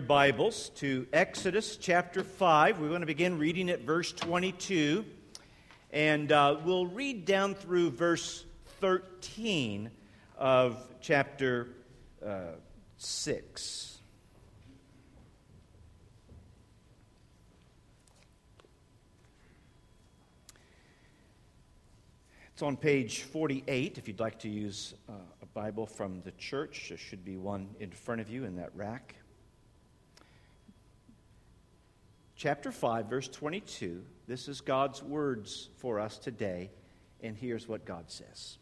Bibles 0.00 0.70
to 0.76 1.06
Exodus 1.12 1.76
chapter 1.76 2.22
5. 2.22 2.78
We're 2.78 2.88
going 2.88 3.00
to 3.00 3.06
begin 3.06 3.38
reading 3.38 3.70
at 3.70 3.80
verse 3.80 4.12
22, 4.12 5.04
and 5.90 6.30
uh, 6.30 6.56
we'll 6.64 6.86
read 6.86 7.24
down 7.24 7.54
through 7.54 7.90
verse 7.90 8.44
13 8.80 9.90
of 10.36 10.86
chapter 11.00 11.68
uh, 12.24 12.52
6. 12.98 13.98
It's 22.52 22.62
on 22.62 22.76
page 22.76 23.22
48 23.22 23.98
if 23.98 24.08
you'd 24.08 24.18
like 24.18 24.38
to 24.40 24.48
use 24.48 24.94
uh, 25.08 25.12
a 25.42 25.46
Bible 25.46 25.86
from 25.86 26.22
the 26.22 26.32
church. 26.32 26.86
There 26.88 26.98
should 26.98 27.24
be 27.24 27.36
one 27.36 27.68
in 27.78 27.90
front 27.90 28.20
of 28.20 28.28
you 28.28 28.44
in 28.44 28.56
that 28.56 28.70
rack. 28.74 29.14
Chapter 32.38 32.70
5, 32.70 33.06
verse 33.06 33.28
22. 33.28 34.00
This 34.28 34.46
is 34.46 34.60
God's 34.60 35.02
words 35.02 35.68
for 35.78 35.98
us 35.98 36.18
today, 36.18 36.70
and 37.20 37.36
here's 37.36 37.68
what 37.68 37.84
God 37.84 38.04
says. 38.06 38.58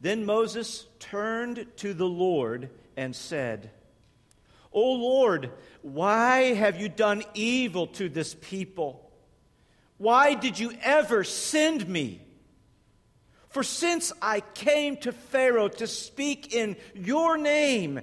Then 0.00 0.26
Moses 0.26 0.84
turned 0.98 1.64
to 1.76 1.94
the 1.94 2.08
Lord 2.08 2.68
and 2.96 3.14
said, 3.14 3.70
O 4.72 4.92
Lord, 4.94 5.52
why 5.80 6.54
have 6.54 6.78
you 6.78 6.88
done 6.88 7.22
evil 7.34 7.86
to 7.86 8.08
this 8.08 8.34
people? 8.34 9.10
Why 9.96 10.34
did 10.34 10.58
you 10.58 10.72
ever 10.82 11.22
send 11.22 11.88
me? 11.88 12.20
For 13.48 13.62
since 13.62 14.12
I 14.20 14.40
came 14.40 14.96
to 14.98 15.12
Pharaoh 15.12 15.68
to 15.68 15.86
speak 15.86 16.52
in 16.52 16.76
your 16.94 17.38
name, 17.38 18.00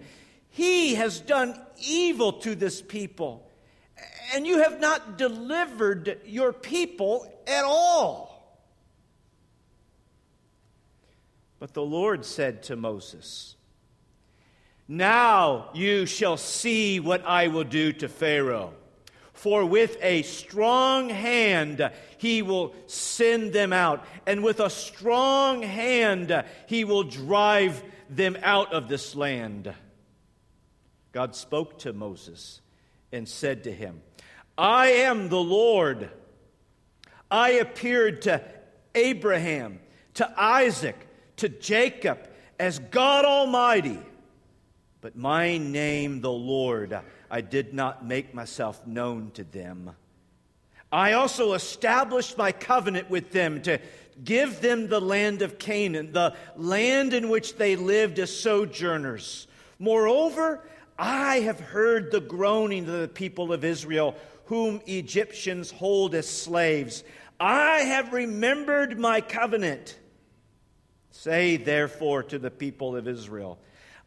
he 0.49 0.95
has 0.95 1.19
done 1.19 1.59
evil 1.77 2.33
to 2.33 2.55
this 2.55 2.81
people 2.81 3.49
and 4.33 4.45
you 4.45 4.59
have 4.59 4.79
not 4.79 5.17
delivered 5.17 6.19
your 6.25 6.53
people 6.53 7.31
at 7.47 7.63
all. 7.63 8.33
But 11.59 11.73
the 11.73 11.81
Lord 11.81 12.25
said 12.25 12.63
to 12.63 12.75
Moses, 12.75 13.55
Now 14.87 15.69
you 15.73 16.05
shall 16.05 16.37
see 16.37 16.99
what 16.99 17.25
I 17.25 17.47
will 17.47 17.63
do 17.63 17.93
to 17.93 18.09
Pharaoh. 18.09 18.73
For 19.33 19.65
with 19.65 19.97
a 20.01 20.21
strong 20.23 21.09
hand 21.09 21.89
he 22.17 22.41
will 22.41 22.73
send 22.87 23.53
them 23.53 23.73
out, 23.73 24.05
and 24.25 24.43
with 24.43 24.59
a 24.59 24.69
strong 24.69 25.61
hand 25.61 26.43
he 26.67 26.83
will 26.83 27.03
drive 27.03 27.83
them 28.09 28.37
out 28.41 28.73
of 28.73 28.87
this 28.87 29.15
land. 29.15 29.73
God 31.11 31.35
spoke 31.35 31.79
to 31.79 31.93
Moses 31.93 32.61
and 33.11 33.27
said 33.27 33.63
to 33.65 33.71
him, 33.71 34.01
I 34.57 34.87
am 34.87 35.29
the 35.29 35.41
Lord. 35.41 36.09
I 37.29 37.51
appeared 37.51 38.23
to 38.23 38.41
Abraham, 38.93 39.79
to 40.15 40.31
Isaac, 40.39 40.95
to 41.37 41.49
Jacob 41.49 42.19
as 42.59 42.79
God 42.79 43.25
Almighty. 43.25 43.99
But 45.01 45.17
my 45.17 45.57
name, 45.57 46.21
the 46.21 46.31
Lord, 46.31 46.97
I 47.29 47.41
did 47.41 47.73
not 47.73 48.05
make 48.05 48.33
myself 48.33 48.85
known 48.85 49.31
to 49.31 49.43
them. 49.43 49.95
I 50.91 51.13
also 51.13 51.53
established 51.53 52.37
my 52.37 52.51
covenant 52.51 53.09
with 53.09 53.31
them 53.31 53.63
to 53.63 53.79
give 54.23 54.61
them 54.61 54.87
the 54.87 55.01
land 55.01 55.41
of 55.41 55.57
Canaan, 55.57 56.11
the 56.11 56.35
land 56.55 57.13
in 57.13 57.29
which 57.29 57.55
they 57.55 57.75
lived 57.75 58.19
as 58.19 58.33
sojourners. 58.33 59.47
Moreover, 59.79 60.61
I 60.97 61.39
have 61.39 61.59
heard 61.59 62.11
the 62.11 62.21
groaning 62.21 62.87
of 62.87 63.01
the 63.01 63.07
people 63.07 63.51
of 63.51 63.65
Israel, 63.65 64.15
whom 64.45 64.81
Egyptians 64.85 65.71
hold 65.71 66.15
as 66.15 66.27
slaves. 66.27 67.03
I 67.39 67.79
have 67.79 68.13
remembered 68.13 68.99
my 68.99 69.21
covenant. 69.21 69.97
Say, 71.11 71.57
therefore, 71.57 72.23
to 72.23 72.39
the 72.39 72.51
people 72.51 72.95
of 72.95 73.07
Israel, 73.07 73.59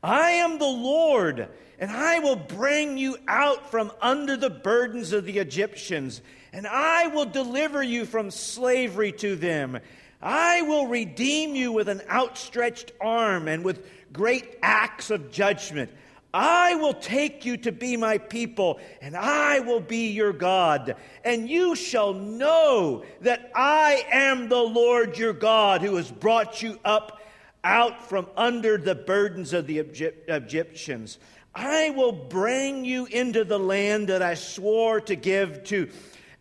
I 0.03 0.33
am 0.33 0.59
the 0.59 0.65
Lord, 0.65 1.49
and 1.79 1.91
I 1.91 2.19
will 2.19 2.37
bring 2.37 2.99
you 2.99 3.17
out 3.27 3.71
from 3.71 3.93
under 4.01 4.37
the 4.37 4.51
burdens 4.51 5.13
of 5.13 5.25
the 5.25 5.39
Egyptians, 5.39 6.21
and 6.53 6.67
I 6.67 7.09
will 7.09 7.25
deliver 7.25 7.83
you 7.83 8.05
from 8.05 8.31
slavery 8.31 9.13
to 9.13 9.37
them. 9.37 9.79
I 10.21 10.63
will 10.63 10.87
redeem 10.87 11.55
you 11.55 11.73
with 11.73 11.89
an 11.89 12.03
outstretched 12.11 12.93
arm 13.01 13.49
and 13.49 13.65
with 13.65 13.87
great 14.13 14.59
acts 14.63 15.11
of 15.11 15.31
judgment. 15.31 15.91
I 16.39 16.75
will 16.75 16.93
take 16.93 17.47
you 17.47 17.57
to 17.57 17.73
be 17.73 17.97
my 17.97 18.19
people, 18.19 18.79
and 19.01 19.17
I 19.17 19.61
will 19.61 19.81
be 19.81 20.09
your 20.09 20.35
God. 20.35 20.97
And 21.25 21.49
you 21.49 21.75
shall 21.75 22.13
know 22.13 23.07
that 23.23 23.51
I 23.55 24.05
am 24.13 24.51
the 24.51 24.61
Lord 24.61 25.17
your 25.17 25.33
God 25.33 25.81
who 25.81 25.97
has 25.97 26.13
brought 26.13 26.61
you 26.61 26.79
up 26.85 27.23
out 27.65 28.07
from 28.07 28.29
under 28.37 28.77
the 28.77 28.95
burdens 28.95 29.55
of 29.55 29.67
the 29.67 29.79
Egyptians. 29.79 31.19
I 31.55 31.89
will 31.89 32.13
bring 32.13 32.85
you 32.85 33.07
into 33.07 33.43
the 33.43 33.59
land 33.59 34.09
that 34.09 34.21
I 34.21 34.35
swore 34.35 35.01
to 35.01 35.17
give 35.17 35.65
to 35.65 35.89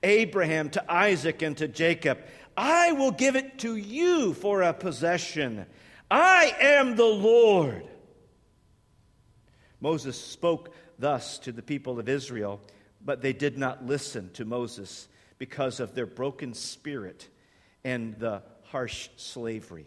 Abraham, 0.03 0.71
to 0.71 0.91
Isaac, 0.91 1.41
and 1.41 1.55
to 1.55 1.69
Jacob. 1.69 2.17
I 2.57 2.91
will 2.91 3.11
give 3.11 3.37
it 3.37 3.59
to 3.59 3.77
you 3.77 4.33
for 4.33 4.61
a 4.61 4.73
possession. 4.73 5.65
I 6.11 6.53
am 6.59 6.97
the 6.97 7.05
Lord. 7.05 7.87
Moses 9.85 10.19
spoke 10.19 10.73
thus 10.97 11.37
to 11.37 11.51
the 11.51 11.61
people 11.61 11.99
of 11.99 12.09
Israel, 12.09 12.59
but 13.05 13.21
they 13.21 13.33
did 13.33 13.55
not 13.55 13.85
listen 13.85 14.31
to 14.33 14.43
Moses 14.43 15.07
because 15.37 15.79
of 15.79 15.93
their 15.93 16.07
broken 16.07 16.55
spirit 16.55 17.29
and 17.83 18.17
the 18.17 18.41
harsh 18.63 19.09
slavery. 19.15 19.85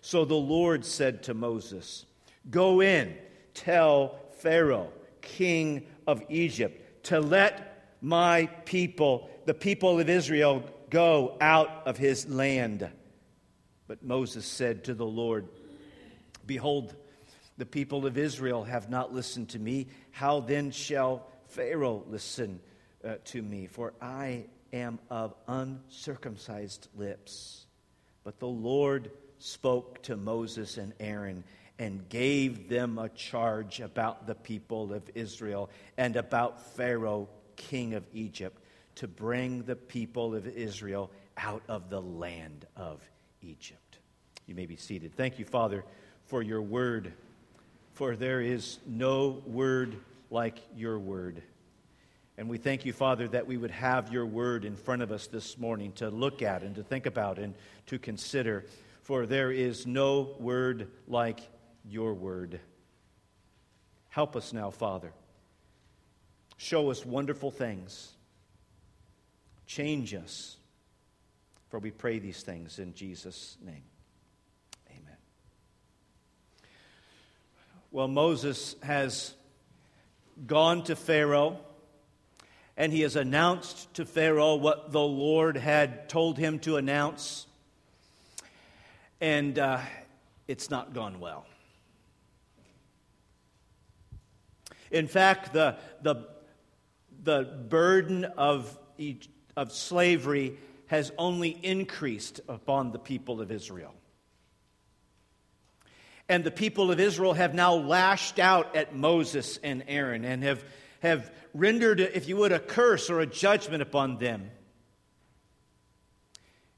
So 0.00 0.24
the 0.24 0.34
Lord 0.34 0.86
said 0.86 1.22
to 1.24 1.34
Moses, 1.34 2.06
Go 2.50 2.80
in, 2.80 3.14
tell 3.52 4.18
Pharaoh, 4.38 4.90
king 5.20 5.86
of 6.06 6.22
Egypt, 6.30 7.04
to 7.08 7.20
let 7.20 7.90
my 8.00 8.46
people, 8.64 9.28
the 9.44 9.52
people 9.52 10.00
of 10.00 10.08
Israel, 10.08 10.64
go 10.88 11.36
out 11.42 11.82
of 11.84 11.98
his 11.98 12.26
land. 12.26 12.88
But 13.86 14.02
Moses 14.02 14.46
said 14.46 14.84
to 14.84 14.94
the 14.94 15.04
Lord, 15.04 15.46
Behold, 16.46 16.96
the 17.58 17.66
people 17.66 18.06
of 18.06 18.18
Israel 18.18 18.64
have 18.64 18.90
not 18.90 19.14
listened 19.14 19.50
to 19.50 19.58
me. 19.58 19.86
How 20.10 20.40
then 20.40 20.70
shall 20.70 21.26
Pharaoh 21.48 22.04
listen 22.08 22.60
uh, 23.04 23.14
to 23.26 23.42
me? 23.42 23.66
For 23.66 23.94
I 24.00 24.44
am 24.72 24.98
of 25.10 25.34
uncircumcised 25.48 26.88
lips. 26.96 27.66
But 28.24 28.38
the 28.38 28.48
Lord 28.48 29.10
spoke 29.38 30.02
to 30.02 30.16
Moses 30.16 30.76
and 30.76 30.92
Aaron 31.00 31.44
and 31.78 32.08
gave 32.08 32.68
them 32.68 32.98
a 32.98 33.08
charge 33.10 33.80
about 33.80 34.26
the 34.26 34.34
people 34.34 34.92
of 34.92 35.02
Israel 35.14 35.70
and 35.96 36.16
about 36.16 36.74
Pharaoh, 36.74 37.28
king 37.56 37.94
of 37.94 38.04
Egypt, 38.12 38.62
to 38.96 39.06
bring 39.06 39.62
the 39.62 39.76
people 39.76 40.34
of 40.34 40.46
Israel 40.46 41.10
out 41.36 41.62
of 41.68 41.90
the 41.90 42.00
land 42.00 42.66
of 42.76 43.02
Egypt. 43.42 43.98
You 44.46 44.54
may 44.54 44.66
be 44.66 44.76
seated. 44.76 45.14
Thank 45.16 45.38
you, 45.38 45.44
Father, 45.44 45.84
for 46.26 46.42
your 46.42 46.62
word 46.62 47.12
for 47.96 48.14
there 48.14 48.42
is 48.42 48.78
no 48.86 49.42
word 49.46 49.96
like 50.30 50.58
your 50.76 50.98
word. 50.98 51.42
And 52.36 52.46
we 52.46 52.58
thank 52.58 52.84
you, 52.84 52.92
Father, 52.92 53.26
that 53.28 53.46
we 53.46 53.56
would 53.56 53.70
have 53.70 54.12
your 54.12 54.26
word 54.26 54.66
in 54.66 54.76
front 54.76 55.00
of 55.00 55.10
us 55.10 55.28
this 55.28 55.56
morning 55.56 55.92
to 55.92 56.10
look 56.10 56.42
at 56.42 56.62
and 56.62 56.74
to 56.74 56.82
think 56.82 57.06
about 57.06 57.38
and 57.38 57.54
to 57.86 57.98
consider. 57.98 58.66
For 59.00 59.24
there 59.24 59.50
is 59.50 59.86
no 59.86 60.34
word 60.38 60.90
like 61.08 61.40
your 61.88 62.12
word. 62.12 62.60
Help 64.10 64.36
us 64.36 64.52
now, 64.52 64.70
Father. 64.70 65.10
Show 66.58 66.90
us 66.90 67.06
wonderful 67.06 67.50
things. 67.50 68.12
Change 69.66 70.12
us. 70.12 70.58
For 71.70 71.78
we 71.78 71.92
pray 71.92 72.18
these 72.18 72.42
things 72.42 72.78
in 72.78 72.92
Jesus' 72.92 73.56
name. 73.64 73.84
Well, 77.96 78.08
Moses 78.08 78.76
has 78.82 79.32
gone 80.46 80.84
to 80.84 80.94
Pharaoh 80.94 81.58
and 82.76 82.92
he 82.92 83.00
has 83.00 83.16
announced 83.16 83.94
to 83.94 84.04
Pharaoh 84.04 84.56
what 84.56 84.92
the 84.92 85.00
Lord 85.00 85.56
had 85.56 86.10
told 86.10 86.36
him 86.36 86.58
to 86.58 86.76
announce. 86.76 87.46
And 89.18 89.58
uh, 89.58 89.80
it's 90.46 90.68
not 90.68 90.92
gone 90.92 91.20
well. 91.20 91.46
In 94.90 95.08
fact, 95.08 95.54
the, 95.54 95.78
the, 96.02 96.16
the 97.22 97.44
burden 97.70 98.26
of, 98.26 98.78
of 99.56 99.72
slavery 99.72 100.58
has 100.88 101.12
only 101.16 101.48
increased 101.48 102.42
upon 102.46 102.92
the 102.92 102.98
people 102.98 103.40
of 103.40 103.50
Israel. 103.50 103.94
And 106.28 106.42
the 106.42 106.50
people 106.50 106.90
of 106.90 106.98
Israel 106.98 107.34
have 107.34 107.54
now 107.54 107.74
lashed 107.74 108.38
out 108.38 108.74
at 108.74 108.94
Moses 108.94 109.58
and 109.62 109.84
Aaron 109.86 110.24
and 110.24 110.42
have, 110.42 110.64
have 111.00 111.30
rendered, 111.54 112.00
if 112.00 112.28
you 112.28 112.36
would, 112.38 112.52
a 112.52 112.58
curse 112.58 113.10
or 113.10 113.20
a 113.20 113.26
judgment 113.26 113.82
upon 113.82 114.18
them. 114.18 114.50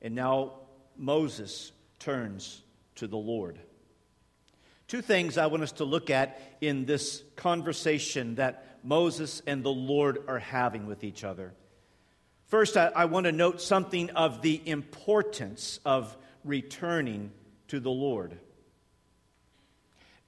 And 0.03 0.15
now 0.15 0.61
Moses 0.97 1.73
turns 1.99 2.63
to 2.97 3.07
the 3.07 3.17
Lord. 3.17 3.59
Two 4.87 5.03
things 5.03 5.39
I 5.39 5.47
want 5.47 5.63
us 5.63 5.73
to 5.73 5.85
look 5.85 6.11
at 6.11 6.41
in 6.61 6.85
this 6.85 7.23
conversation 7.37 8.37
that 8.37 8.79
Moses 8.83 9.43
and 9.47 9.63
the 9.63 9.71
Lord 9.71 10.25
are 10.29 10.39
having 10.39 10.87
with 10.87 11.05
each 11.05 11.25
other. 11.25 11.53
First, 12.47 12.77
I, 12.77 12.87
I 12.95 13.05
want 13.07 13.25
to 13.25 13.33
note 13.33 13.61
something 13.61 14.11
of 14.11 14.41
the 14.41 14.63
importance 14.67 15.81
of 15.85 16.17
returning 16.45 17.33
to 17.69 17.81
the 17.81 17.91
Lord. 17.91 18.39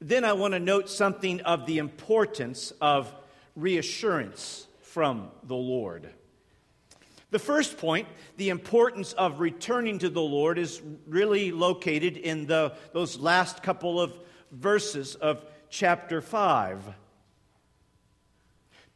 Then 0.01 0.25
I 0.25 0.33
want 0.33 0.55
to 0.55 0.61
note 0.61 0.89
something 0.89 1.43
of 1.43 1.67
the 1.67 1.79
importance 1.79 2.73
of 2.81 3.13
reassurance 3.55 4.67
from 4.81 5.31
the 5.43 5.57
Lord. 5.57 6.09
The 7.31 7.39
first 7.39 7.79
point, 7.79 8.09
the 8.37 8.49
importance 8.49 9.13
of 9.13 9.41
returning 9.41 9.99
to 10.01 10.09
the 10.09 10.23
Lord, 10.23 10.59
is 10.59 10.81
really 11.07 11.53
located 11.53 12.17
in 12.17 12.47
the, 12.47 12.75
those 12.93 13.19
last 13.21 13.63
couple 13.63 14.01
of 14.01 14.13
verses 14.51 15.15
of 15.15 15.45
chapter 15.69 16.21
5. 16.21 16.95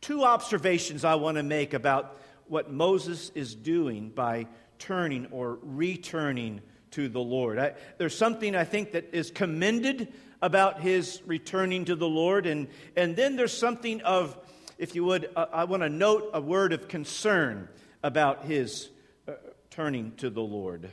Two 0.00 0.24
observations 0.24 1.04
I 1.04 1.14
want 1.14 1.36
to 1.36 1.42
make 1.42 1.74
about 1.74 2.20
what 2.48 2.72
Moses 2.72 3.30
is 3.34 3.54
doing 3.54 4.10
by 4.10 4.46
turning 4.78 5.26
or 5.30 5.58
returning 5.62 6.60
to 6.92 7.08
the 7.08 7.20
Lord. 7.20 7.58
I, 7.58 7.74
there's 7.98 8.16
something 8.16 8.56
I 8.56 8.64
think 8.64 8.92
that 8.92 9.10
is 9.12 9.30
commended 9.30 10.12
about 10.44 10.82
his 10.82 11.22
returning 11.24 11.86
to 11.86 11.96
the 11.96 12.06
Lord, 12.06 12.44
and, 12.44 12.68
and 12.94 13.16
then 13.16 13.34
there's 13.34 13.56
something 13.56 14.02
of, 14.02 14.36
if 14.76 14.94
you 14.94 15.02
would, 15.02 15.30
uh, 15.34 15.46
I 15.50 15.64
want 15.64 15.82
to 15.82 15.88
note 15.88 16.28
a 16.34 16.40
word 16.42 16.74
of 16.74 16.86
concern 16.86 17.66
about 18.02 18.44
his 18.44 18.90
uh, 19.26 19.32
turning 19.70 20.12
to 20.16 20.28
the 20.28 20.42
Lord. 20.42 20.90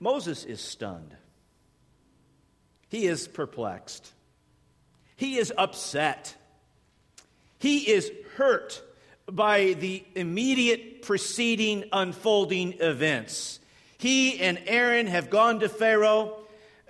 Moses 0.00 0.44
is 0.44 0.60
stunned. 0.60 1.14
He 2.88 3.06
is 3.06 3.28
perplexed. 3.28 4.12
He 5.14 5.36
is 5.36 5.52
upset. 5.56 6.34
He 7.60 7.92
is 7.92 8.10
hurt 8.34 8.82
by 9.30 9.74
the 9.74 10.02
immediate 10.16 11.02
preceding 11.02 11.84
unfolding 11.92 12.80
events. 12.80 13.60
He 13.98 14.40
and 14.40 14.60
Aaron 14.66 15.06
have 15.06 15.30
gone 15.30 15.60
to 15.60 15.68
Pharaoh. 15.68 16.38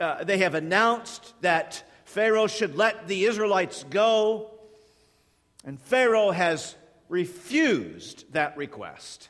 Uh, 0.01 0.25
they 0.25 0.39
have 0.39 0.55
announced 0.55 1.35
that 1.43 1.85
Pharaoh 2.07 2.47
should 2.47 2.75
let 2.75 3.07
the 3.07 3.27
Israelites 3.27 3.85
go. 3.91 4.51
And 5.65 5.79
Pharaoh 5.79 6.31
has 6.31 6.75
refused 7.11 8.33
that 8.33 8.57
request. 8.57 9.29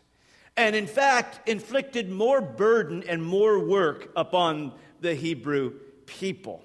And 0.56 0.76
in 0.76 0.86
fact, 0.86 1.48
inflicted 1.48 2.08
more 2.08 2.40
burden 2.40 3.02
and 3.08 3.22
more 3.22 3.58
work 3.58 4.12
upon 4.14 4.72
the 5.00 5.14
Hebrew 5.14 5.72
people. 6.06 6.64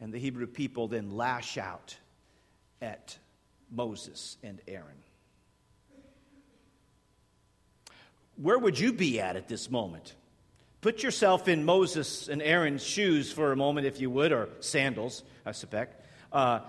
And 0.00 0.12
the 0.12 0.18
Hebrew 0.18 0.46
people 0.46 0.86
then 0.86 1.10
lash 1.10 1.58
out 1.58 1.96
at 2.80 3.18
Moses 3.70 4.36
and 4.44 4.60
Aaron. 4.68 5.02
Where 8.36 8.58
would 8.58 8.78
you 8.78 8.92
be 8.92 9.20
at 9.20 9.34
at 9.34 9.48
this 9.48 9.68
moment? 9.68 10.14
Put 10.80 11.02
yourself 11.02 11.48
in 11.48 11.64
Moses 11.64 12.28
and 12.28 12.40
Aaron's 12.40 12.84
shoes 12.84 13.32
for 13.32 13.50
a 13.50 13.56
moment, 13.56 13.86
if 13.86 14.00
you 14.00 14.10
would, 14.10 14.30
or 14.30 14.48
sandals, 14.60 15.24
I 15.44 15.52
suspect. 15.52 16.04
Uh, 16.32 16.60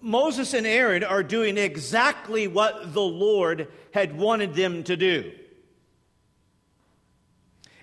Moses 0.00 0.54
and 0.54 0.66
Aaron 0.66 1.04
are 1.04 1.22
doing 1.22 1.58
exactly 1.58 2.48
what 2.48 2.94
the 2.94 3.02
Lord 3.02 3.68
had 3.92 4.16
wanted 4.16 4.54
them 4.54 4.84
to 4.84 4.96
do. 4.96 5.32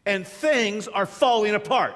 And 0.06 0.26
things 0.26 0.88
are 0.88 1.06
falling 1.06 1.54
apart. 1.54 1.96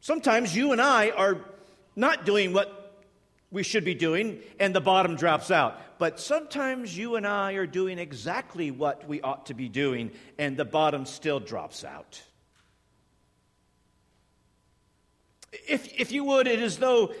Sometimes 0.00 0.56
you 0.56 0.72
and 0.72 0.80
I 0.80 1.10
are 1.10 1.38
not 1.94 2.24
doing 2.24 2.52
what 2.52 2.79
we 3.50 3.62
should 3.62 3.84
be 3.84 3.94
doing, 3.94 4.38
and 4.58 4.74
the 4.74 4.80
bottom 4.80 5.16
drops 5.16 5.50
out. 5.50 5.80
But 5.98 6.20
sometimes 6.20 6.96
you 6.96 7.16
and 7.16 7.26
I 7.26 7.52
are 7.54 7.66
doing 7.66 7.98
exactly 7.98 8.70
what 8.70 9.06
we 9.08 9.20
ought 9.20 9.46
to 9.46 9.54
be 9.54 9.68
doing, 9.68 10.12
and 10.38 10.56
the 10.56 10.64
bottom 10.64 11.04
still 11.04 11.40
drops 11.40 11.84
out. 11.84 12.22
If, 15.52 15.92
if 15.98 16.12
you 16.12 16.24
would, 16.24 16.46
it 16.46 16.62
is 16.62 16.78
though 16.78 17.12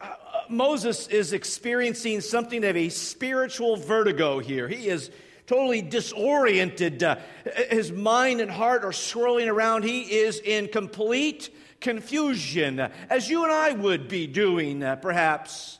uh, 0.00 0.14
Moses 0.48 1.08
is 1.08 1.32
experiencing 1.32 2.20
something 2.20 2.62
of 2.64 2.76
a 2.76 2.90
spiritual 2.90 3.76
vertigo 3.76 4.38
here. 4.38 4.68
He 4.68 4.88
is 4.88 5.10
totally 5.46 5.80
disoriented. 5.80 7.02
Uh, 7.02 7.16
his 7.70 7.90
mind 7.90 8.40
and 8.40 8.50
heart 8.50 8.84
are 8.84 8.92
swirling 8.92 9.48
around. 9.48 9.84
He 9.84 10.02
is 10.02 10.40
in 10.40 10.68
complete 10.68 11.48
confusion, 11.80 12.80
as 13.08 13.28
you 13.28 13.44
and 13.44 13.52
I 13.52 13.72
would 13.72 14.08
be 14.08 14.26
doing, 14.26 14.82
uh, 14.82 14.96
perhaps. 14.96 15.78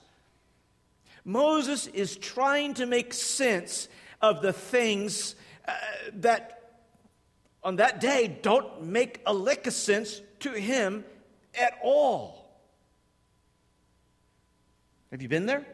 Moses 1.25 1.87
is 1.89 2.17
trying 2.17 2.75
to 2.75 2.87
make 2.87 3.13
sense 3.13 3.89
of 4.21 4.43
the 4.43 4.53
things 4.53 5.35
uh, 5.69 5.73
that 6.15 6.57
on 7.63 7.77
that 7.77 8.01
day 8.01 8.39
don't 8.43 8.85
make 8.85 9.21
a 9.27 9.35
lick 9.35 9.67
of 9.67 9.73
sense 9.73 10.21
to 10.41 10.53
him 10.53 11.05
at 11.55 11.79
all. 11.83 12.41
Have 15.11 15.21
you 15.21 15.29
been 15.29 15.47
there? 15.47 15.67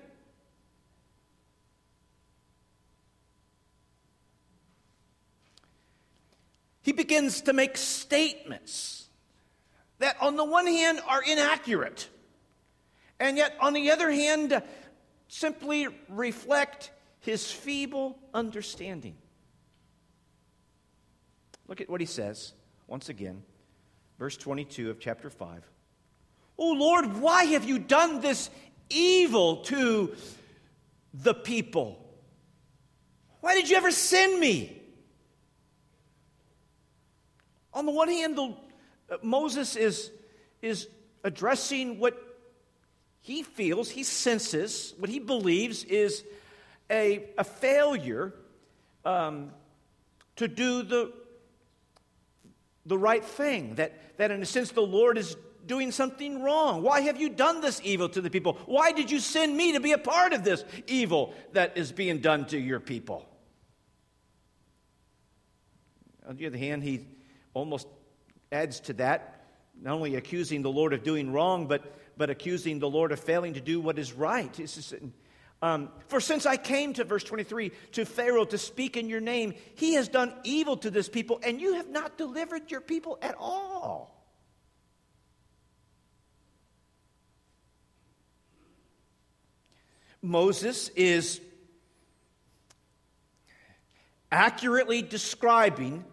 He 6.82 6.93
begins 6.93 7.43
to 7.43 7.52
make 7.52 7.76
statements 7.76 9.06
that, 9.98 10.16
on 10.20 10.37
the 10.37 10.44
one 10.44 10.66
hand, 10.66 11.00
are 11.06 11.22
inaccurate, 11.22 12.08
and 13.19 13.37
yet, 13.37 13.54
on 13.60 13.72
the 13.72 13.90
other 13.90 14.10
hand, 14.10 14.52
uh, 14.52 14.60
simply 15.28 15.88
reflect 16.08 16.90
his 17.20 17.50
feeble 17.50 18.19
understanding. 18.34 19.16
Look 21.69 21.81
at 21.81 21.90
what 21.90 22.00
he 22.00 22.06
says 22.06 22.52
once 22.87 23.08
again, 23.08 23.43
verse 24.19 24.37
22 24.37 24.90
of 24.90 25.00
chapter 25.00 25.30
5. 25.30 25.68
Oh 26.59 26.73
Lord, 26.73 27.16
why 27.18 27.44
have 27.44 27.64
you 27.64 27.78
done 27.78 28.21
this 28.21 28.50
evil 28.88 29.56
to 29.64 30.14
the 31.12 31.35
people? 31.35 32.02
Why 33.40 33.54
did 33.54 33.68
you 33.68 33.76
ever 33.76 33.90
send 33.90 34.38
me? 34.40 34.82
On 37.75 37.85
the 37.85 37.92
one 37.92 38.09
hand, 38.09 38.37
the 38.37 38.56
Moses 39.22 39.76
is, 39.76 40.10
is 40.62 40.88
addressing 41.22 41.98
what 41.98 42.20
he 43.20 43.42
feels, 43.42 43.90
he 43.90 44.04
senses, 44.04 44.94
what 44.98 45.10
he 45.10 45.18
believes 45.18 45.84
is 45.84 46.25
a, 46.90 47.25
a 47.36 47.44
failure 47.44 48.32
um, 49.04 49.50
to 50.36 50.48
do 50.48 50.82
the, 50.82 51.12
the 52.84 52.96
right 52.96 53.25
thing. 53.25 53.76
That, 53.76 54.18
that, 54.18 54.30
in 54.30 54.42
a 54.42 54.46
sense, 54.46 54.70
the 54.70 54.80
Lord 54.80 55.18
is 55.18 55.36
doing 55.66 55.90
something 55.90 56.42
wrong. 56.42 56.82
Why 56.82 57.00
have 57.02 57.20
you 57.20 57.28
done 57.28 57.60
this 57.60 57.80
evil 57.82 58.08
to 58.10 58.20
the 58.20 58.30
people? 58.30 58.58
Why 58.66 58.92
did 58.92 59.10
you 59.10 59.18
send 59.18 59.56
me 59.56 59.72
to 59.72 59.80
be 59.80 59.92
a 59.92 59.98
part 59.98 60.32
of 60.32 60.44
this 60.44 60.64
evil 60.86 61.34
that 61.52 61.76
is 61.76 61.90
being 61.90 62.18
done 62.18 62.46
to 62.46 62.58
your 62.58 62.78
people? 62.78 63.28
On 66.28 66.36
the 66.36 66.46
other 66.46 66.58
hand, 66.58 66.82
he 66.82 67.06
almost 67.54 67.88
adds 68.53 68.81
to 68.81 68.93
that, 68.95 69.45
not 69.81 69.95
only 69.95 70.15
accusing 70.15 70.62
the 70.62 70.71
Lord 70.71 70.93
of 70.93 71.03
doing 71.03 71.33
wrong, 71.33 71.67
but, 71.67 71.97
but 72.17 72.31
accusing 72.31 72.79
the 72.79 72.88
Lord 72.88 73.12
of 73.12 73.21
failing 73.21 73.55
to 73.55 73.61
do 73.61 73.81
what 73.81 73.99
is 73.99 74.12
right. 74.12 74.53
Just, 74.53 74.95
um, 75.62 75.91
For 76.09 76.21
since 76.21 76.47
I 76.47 76.57
came 76.57 76.93
to 76.95 77.05
verse 77.05 77.25
23 77.25 77.73
to 77.93 78.05
Pharaoh 78.05 78.45
to 78.47 78.59
speak 78.59 78.97
in 78.97 79.09
your 79.09 79.21
name, 79.21 79.55
he 79.75 79.95
has 79.95 80.09
done 80.09 80.35
evil 80.45 80.76
to 80.79 80.91
this 80.91 81.09
people, 81.09 81.41
and 81.43 81.61
you 81.61 81.75
have 81.75 81.88
not 81.88 82.19
delivered 82.19 82.71
your 82.71 82.81
people 82.81 83.19
at 83.23 83.35
all. 83.38 84.12
Moses 90.23 90.88
is 90.91 91.41
accurately 94.33 95.00
describing 95.03 96.05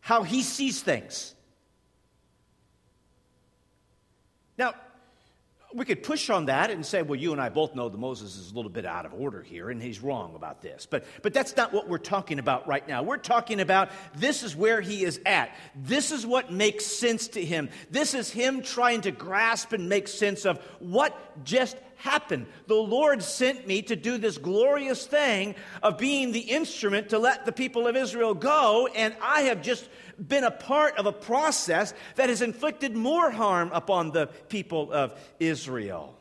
how 0.00 0.22
he 0.22 0.42
sees 0.42 0.82
things. 0.82 1.34
Now, 4.58 4.74
We 5.74 5.86
could 5.86 6.02
push 6.02 6.28
on 6.28 6.46
that 6.46 6.70
and 6.70 6.84
say, 6.84 7.00
well, 7.02 7.18
you 7.18 7.32
and 7.32 7.40
I 7.40 7.48
both 7.48 7.74
know 7.74 7.88
that 7.88 7.96
Moses 7.96 8.36
is 8.36 8.52
a 8.52 8.54
little 8.54 8.70
bit 8.70 8.84
out 8.84 9.06
of 9.06 9.14
order 9.14 9.42
here 9.42 9.70
and 9.70 9.80
he's 9.80 10.00
wrong 10.00 10.34
about 10.34 10.60
this. 10.60 10.86
But, 10.88 11.04
but 11.22 11.32
that's 11.32 11.56
not 11.56 11.72
what 11.72 11.88
we're 11.88 11.98
talking 11.98 12.38
about 12.38 12.68
right 12.68 12.86
now. 12.86 13.02
We're 13.02 13.16
talking 13.16 13.58
about 13.60 13.90
this 14.14 14.42
is 14.42 14.54
where 14.54 14.82
he 14.82 15.02
is 15.02 15.20
at. 15.24 15.56
This 15.74 16.12
is 16.12 16.26
what 16.26 16.52
makes 16.52 16.84
sense 16.84 17.28
to 17.28 17.44
him. 17.44 17.70
This 17.90 18.12
is 18.12 18.30
him 18.30 18.62
trying 18.62 19.00
to 19.02 19.12
grasp 19.12 19.72
and 19.72 19.88
make 19.88 20.08
sense 20.08 20.44
of 20.44 20.58
what 20.78 21.44
just 21.44 21.76
happened. 22.02 22.46
The 22.66 22.74
Lord 22.74 23.22
sent 23.22 23.66
me 23.66 23.82
to 23.82 23.96
do 23.96 24.18
this 24.18 24.36
glorious 24.36 25.06
thing 25.06 25.54
of 25.82 25.98
being 25.98 26.32
the 26.32 26.40
instrument 26.40 27.10
to 27.10 27.18
let 27.18 27.46
the 27.46 27.52
people 27.52 27.86
of 27.86 27.96
Israel 27.96 28.34
go, 28.34 28.88
and 28.94 29.14
I 29.22 29.42
have 29.42 29.62
just 29.62 29.88
been 30.28 30.44
a 30.44 30.50
part 30.50 30.98
of 30.98 31.06
a 31.06 31.12
process 31.12 31.94
that 32.16 32.28
has 32.28 32.42
inflicted 32.42 32.94
more 32.96 33.30
harm 33.30 33.70
upon 33.72 34.10
the 34.10 34.26
people 34.48 34.92
of 34.92 35.18
Israel. 35.38 36.18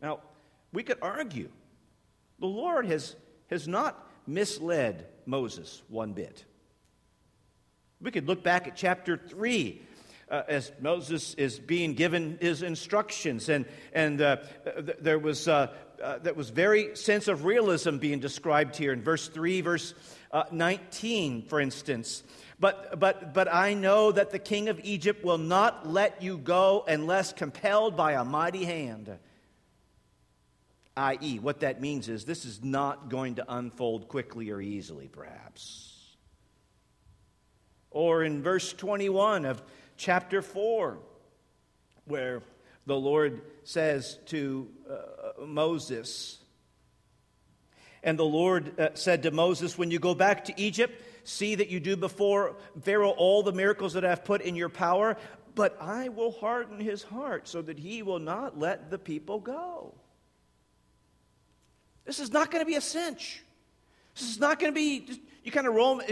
Now, 0.00 0.20
we 0.72 0.82
could 0.84 0.98
argue 1.02 1.50
the 2.38 2.46
Lord 2.46 2.86
has, 2.86 3.16
has 3.50 3.66
not 3.66 4.08
misled 4.26 5.06
Moses 5.26 5.82
one 5.88 6.12
bit. 6.12 6.44
We 8.00 8.10
could 8.10 8.26
look 8.26 8.42
back 8.42 8.66
at 8.66 8.76
chapter 8.76 9.16
3 9.16 9.82
uh, 10.30 10.42
as 10.48 10.72
Moses 10.80 11.34
is 11.34 11.58
being 11.58 11.94
given 11.94 12.38
his 12.40 12.62
instructions, 12.62 13.48
and, 13.48 13.66
and 13.92 14.20
uh, 14.20 14.36
th- 14.64 14.98
there 15.00 15.18
was 15.18 15.48
uh, 15.48 15.72
uh, 16.02 16.18
that 16.18 16.36
was 16.36 16.50
very 16.50 16.96
sense 16.96 17.28
of 17.28 17.44
realism 17.44 17.98
being 17.98 18.20
described 18.20 18.76
here 18.76 18.92
in 18.92 19.02
verse 19.02 19.28
3, 19.28 19.60
verse 19.60 19.94
uh, 20.32 20.44
19, 20.50 21.42
for 21.42 21.60
instance. 21.60 22.22
But, 22.58 22.98
but, 22.98 23.34
but 23.34 23.52
I 23.52 23.74
know 23.74 24.12
that 24.12 24.30
the 24.30 24.38
king 24.38 24.68
of 24.68 24.80
Egypt 24.84 25.24
will 25.24 25.38
not 25.38 25.88
let 25.88 26.22
you 26.22 26.38
go 26.38 26.84
unless 26.86 27.32
compelled 27.32 27.96
by 27.96 28.12
a 28.12 28.24
mighty 28.24 28.64
hand. 28.64 29.18
I.e., 30.96 31.38
what 31.38 31.60
that 31.60 31.80
means 31.80 32.08
is 32.08 32.24
this 32.24 32.44
is 32.44 32.62
not 32.62 33.08
going 33.08 33.36
to 33.36 33.44
unfold 33.48 34.08
quickly 34.08 34.50
or 34.50 34.60
easily, 34.60 35.08
perhaps. 35.08 36.16
Or 37.90 38.22
in 38.22 38.42
verse 38.42 38.72
21 38.72 39.46
of 39.46 39.62
chapter 40.00 40.40
4, 40.40 40.98
where 42.06 42.42
the 42.86 42.96
Lord 42.96 43.42
says 43.64 44.18
to 44.26 44.68
uh, 44.90 45.44
Moses, 45.44 46.38
and 48.02 48.18
the 48.18 48.24
Lord 48.24 48.80
uh, 48.80 48.88
said 48.94 49.24
to 49.24 49.30
Moses, 49.30 49.76
When 49.76 49.90
you 49.90 49.98
go 49.98 50.14
back 50.14 50.46
to 50.46 50.58
Egypt, 50.58 51.02
see 51.24 51.54
that 51.54 51.68
you 51.68 51.80
do 51.80 51.96
before 51.96 52.56
Pharaoh 52.82 53.10
all 53.10 53.42
the 53.42 53.52
miracles 53.52 53.92
that 53.92 54.04
I've 54.04 54.24
put 54.24 54.40
in 54.40 54.56
your 54.56 54.70
power, 54.70 55.18
but 55.54 55.76
I 55.78 56.08
will 56.08 56.32
harden 56.32 56.80
his 56.80 57.02
heart 57.02 57.46
so 57.46 57.60
that 57.60 57.78
he 57.78 58.02
will 58.02 58.18
not 58.18 58.58
let 58.58 58.90
the 58.90 58.98
people 58.98 59.38
go. 59.38 59.94
This 62.06 62.20
is 62.20 62.32
not 62.32 62.50
going 62.50 62.62
to 62.62 62.66
be 62.66 62.76
a 62.76 62.80
cinch. 62.80 63.42
Is 64.22 64.40
not 64.40 64.58
going 64.58 64.72
to 64.72 64.74
be 64.74 65.20
you 65.42 65.50
kind 65.50 65.66
of 65.66 65.74
roll, 65.74 66.02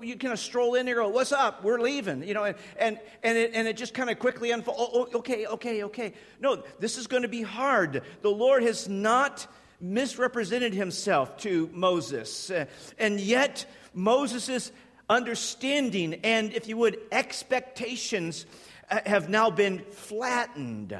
you 0.00 0.16
kind 0.16 0.32
of 0.32 0.38
stroll 0.38 0.74
in 0.74 0.86
there, 0.86 0.96
go, 0.96 1.08
"What's 1.08 1.32
up? 1.32 1.64
We're 1.64 1.80
leaving," 1.80 2.22
you 2.22 2.34
know, 2.34 2.44
and 2.44 2.56
and 2.78 2.98
and 3.22 3.36
it, 3.36 3.50
and 3.54 3.66
it 3.66 3.76
just 3.76 3.92
kind 3.92 4.08
of 4.08 4.18
quickly 4.18 4.50
unfolds. 4.52 4.80
Oh, 4.80 5.08
oh, 5.12 5.18
okay, 5.18 5.46
okay, 5.46 5.82
okay. 5.84 6.14
No, 6.40 6.62
this 6.78 6.96
is 6.96 7.06
going 7.06 7.22
to 7.22 7.28
be 7.28 7.42
hard. 7.42 8.02
The 8.22 8.30
Lord 8.30 8.62
has 8.62 8.88
not 8.88 9.46
misrepresented 9.80 10.74
Himself 10.74 11.36
to 11.38 11.68
Moses, 11.72 12.50
uh, 12.50 12.66
and 12.98 13.18
yet 13.18 13.66
Moses's 13.94 14.70
understanding 15.10 16.20
and, 16.22 16.52
if 16.52 16.68
you 16.68 16.76
would, 16.76 16.98
expectations 17.10 18.46
uh, 18.90 19.00
have 19.06 19.28
now 19.28 19.50
been 19.50 19.80
flattened. 19.90 20.96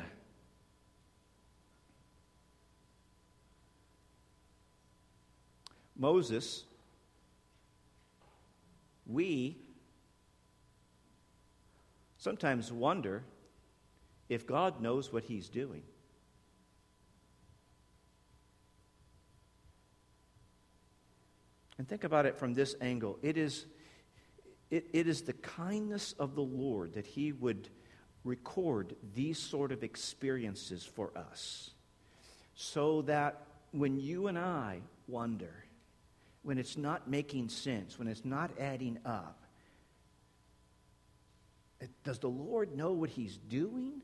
Moses 5.98 6.64
we 9.08 9.56
sometimes 12.18 12.70
wonder 12.70 13.24
if 14.28 14.46
God 14.46 14.82
knows 14.82 15.12
what 15.12 15.24
He's 15.24 15.48
doing. 15.48 15.82
And 21.78 21.88
think 21.88 22.04
about 22.04 22.26
it 22.26 22.36
from 22.36 22.54
this 22.54 22.74
angle. 22.80 23.18
It 23.22 23.38
is, 23.38 23.64
it, 24.70 24.86
it 24.92 25.06
is 25.06 25.22
the 25.22 25.32
kindness 25.32 26.12
of 26.18 26.34
the 26.34 26.42
Lord 26.42 26.92
that 26.94 27.06
He 27.06 27.32
would 27.32 27.70
record 28.24 28.94
these 29.14 29.38
sort 29.38 29.72
of 29.72 29.82
experiences 29.82 30.84
for 30.84 31.16
us 31.16 31.70
so 32.54 33.02
that 33.02 33.40
when 33.70 33.96
you 33.98 34.26
and 34.26 34.38
I 34.38 34.80
wonder, 35.06 35.64
when 36.48 36.56
it's 36.56 36.78
not 36.78 37.06
making 37.06 37.50
sense, 37.50 37.98
when 37.98 38.08
it's 38.08 38.24
not 38.24 38.50
adding 38.58 38.98
up, 39.04 39.38
does 42.04 42.18
the 42.20 42.28
Lord 42.28 42.74
know 42.74 42.92
what 42.92 43.10
He's 43.10 43.36
doing? 43.36 44.00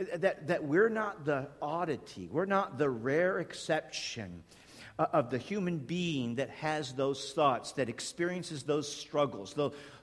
Uh, 0.00 0.16
that, 0.16 0.46
that 0.46 0.64
we're 0.64 0.88
not 0.88 1.26
the 1.26 1.46
oddity, 1.60 2.26
we're 2.32 2.46
not 2.46 2.78
the 2.78 2.88
rare 2.88 3.40
exception 3.40 4.44
uh, 4.98 5.08
of 5.12 5.28
the 5.28 5.36
human 5.36 5.76
being 5.76 6.36
that 6.36 6.48
has 6.48 6.94
those 6.94 7.34
thoughts, 7.34 7.72
that 7.72 7.90
experiences 7.90 8.62
those 8.62 8.90
struggles. 8.90 9.52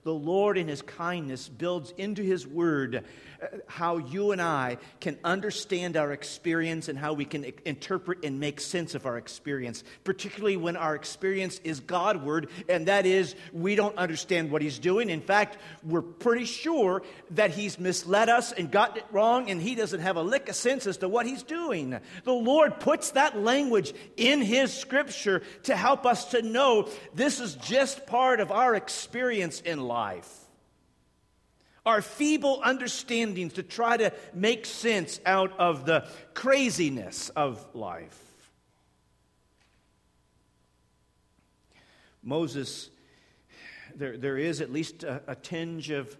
The, 0.06 0.14
Lord, 0.14 0.60
in 0.60 0.68
His 0.68 0.84
kindness, 0.84 1.50
builds 1.50 1.92
into 1.98 2.22
His 2.22 2.46
Word 2.46 3.04
uh, 3.42 3.48
how 3.66 3.98
you 3.98 4.34
and 4.34 4.40
I 4.40 4.78
can 5.00 5.18
understand 5.24 5.98
our 5.98 6.12
experience 6.12 6.90
and 6.90 7.00
how 7.00 7.14
we 7.14 7.26
can 7.26 7.52
interpret 7.66 8.24
and 8.24 8.40
make 8.40 8.62
sense 8.62 8.94
of 8.94 9.08
our 9.08 9.18
experience, 9.18 9.84
particularly 10.04 10.58
when 10.58 10.76
our 10.76 10.94
experience 10.94 11.60
is 11.64 11.80
Godward, 11.80 12.50
and 12.70 12.86
that 12.88 13.08
is, 13.08 13.34
we 13.52 13.74
don't 13.74 13.98
understand 13.98 14.52
what 14.52 14.62
He's 14.62 14.78
doing. 14.78 15.10
In 15.10 15.22
fact, 15.22 15.58
we're 15.84 16.04
pretty 16.04 16.46
sure 16.46 17.02
that 17.32 17.50
He's 17.50 17.80
misled 17.80 18.30
us 18.30 18.52
and 18.52 18.70
gotten 18.70 18.98
it 18.98 19.06
wrong, 19.12 19.50
and 19.50 19.60
He 19.60 19.74
doesn't 19.74 20.02
have 20.02 20.18
a 20.18 20.22
lick 20.22 20.50
of 20.50 20.56
sense 20.56 20.86
as 20.86 20.98
to 20.98 21.10
what 21.10 21.26
He's 21.26 21.42
doing. 21.42 22.00
The 22.26 22.32
Lord 22.32 22.80
puts 22.80 23.10
that 23.12 23.40
language 23.40 23.92
in 24.18 24.44
His 24.44 24.72
Scripture 24.72 25.42
to 25.64 25.76
help 25.76 26.06
us 26.06 26.26
to 26.26 26.44
know 26.44 26.90
this 27.16 27.40
is 27.40 27.56
just 27.56 28.06
part 28.06 28.40
of 28.40 28.52
our 28.52 28.76
experience 28.76 29.62
in 29.62 29.80
life 29.80 29.95
life. 29.96 30.40
Our 31.86 32.02
feeble 32.02 32.60
understandings 32.62 33.54
to 33.54 33.64
try 33.64 33.96
to 33.96 34.12
make 34.34 34.66
sense 34.66 35.22
out 35.25 35.58
of 35.58 35.86
the 35.86 36.06
craziness 36.34 37.30
of 37.30 37.66
life. 37.74 38.20
Moses, 42.22 42.90
there, 43.96 44.18
there 44.18 44.38
is 44.38 44.60
at 44.60 44.70
least 44.70 45.06
a, 45.06 45.22
a 45.28 45.36
tinge 45.36 45.92
of, 45.92 46.18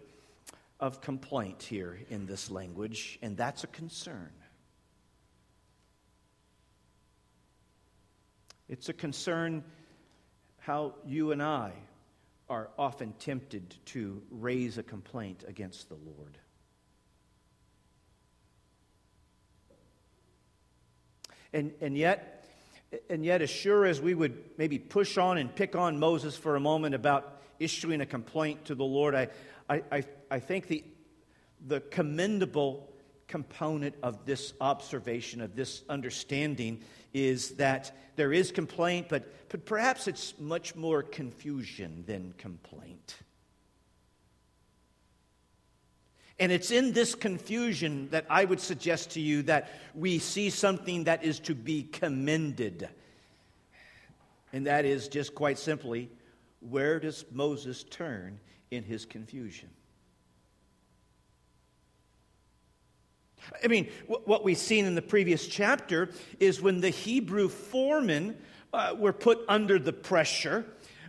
of 0.80 1.02
complaint 1.02 1.62
here 1.62 2.00
in 2.10 2.28
this 2.28 2.50
language, 2.50 3.20
and 3.22 3.36
that's 3.36 3.66
a 3.66 3.68
concern. 3.68 4.32
It's 8.70 8.88
a 8.88 8.94
concern 8.94 9.66
how 10.60 10.94
you 11.06 11.34
and 11.34 11.44
I 11.44 11.74
are 12.50 12.70
often 12.78 13.14
tempted 13.14 13.76
to 13.86 14.22
raise 14.30 14.78
a 14.78 14.84
complaint 14.84 15.44
against 15.48 15.90
the 15.90 15.96
Lord. 15.96 16.38
And, 21.54 21.74
and 21.82 21.98
yet, 21.98 22.46
and 23.10 23.26
yet, 23.26 23.42
as 23.42 23.50
sure 23.50 23.86
as 23.86 24.02
we 24.02 24.14
would 24.14 24.38
maybe 24.58 24.78
push 24.78 25.18
on 25.18 25.38
and 25.38 25.54
pick 25.54 25.76
on 25.76 26.00
Moses 26.00 26.36
for 26.36 26.56
a 26.56 26.60
moment 26.60 26.94
about 26.94 27.42
issuing 27.60 28.02
a 28.02 28.06
complaint 28.06 28.66
to 28.66 28.76
the 28.76 28.84
Lord, 28.84 29.16
I, 29.16 29.30
I, 29.70 30.04
I 30.30 30.40
think 30.40 30.68
the, 30.68 30.84
the 31.66 31.80
commendable 31.80 32.92
component 33.28 33.96
of 34.04 34.26
this 34.26 34.54
observation, 34.62 35.42
of 35.42 35.56
this 35.56 35.82
understanding, 35.90 36.82
is 37.16 37.52
that 37.52 37.96
there 38.18 38.34
is 38.34 38.52
complaint, 38.52 39.08
but, 39.08 39.24
but 39.48 39.66
perhaps 39.66 40.06
it's 40.10 40.34
much 40.38 40.76
more 40.76 41.02
confusion 41.02 42.04
than 42.06 42.34
complaint. 42.38 43.16
And 46.38 46.52
it's 46.52 46.72
in 46.72 46.92
this 46.92 47.16
confusion 47.16 48.10
that 48.10 48.26
I 48.30 48.44
would 48.44 48.60
suggest 48.60 49.12
to 49.12 49.22
you 49.22 49.44
that 49.44 49.70
we 49.94 50.20
see 50.20 50.50
something 50.50 51.06
that 51.06 51.24
is 51.24 51.40
to 51.42 51.56
be 51.56 51.84
commended. 51.84 52.90
And 54.52 54.68
that 54.68 54.84
is 54.84 55.08
just 55.08 55.34
quite 55.34 55.58
simply 55.58 56.10
where 56.60 57.00
does 57.00 57.24
Moses 57.32 57.84
turn 57.84 58.40
in 58.72 58.84
his 58.84 59.06
confusion? 59.06 59.70
I 63.64 63.68
mean, 63.68 63.90
what 64.08 64.44
we've 64.44 64.58
seen 64.58 64.86
in 64.86 64.96
the 64.96 65.02
previous 65.02 65.48
chapter 65.48 66.10
is 66.40 66.62
when 66.62 66.82
the 66.82 66.90
Hebrew 66.90 67.50
foremen 67.50 68.38
uh, 68.74 68.96
were 68.98 69.14
put 69.14 69.40
under 69.48 69.80
the 69.80 69.94
pressure. 69.94 70.66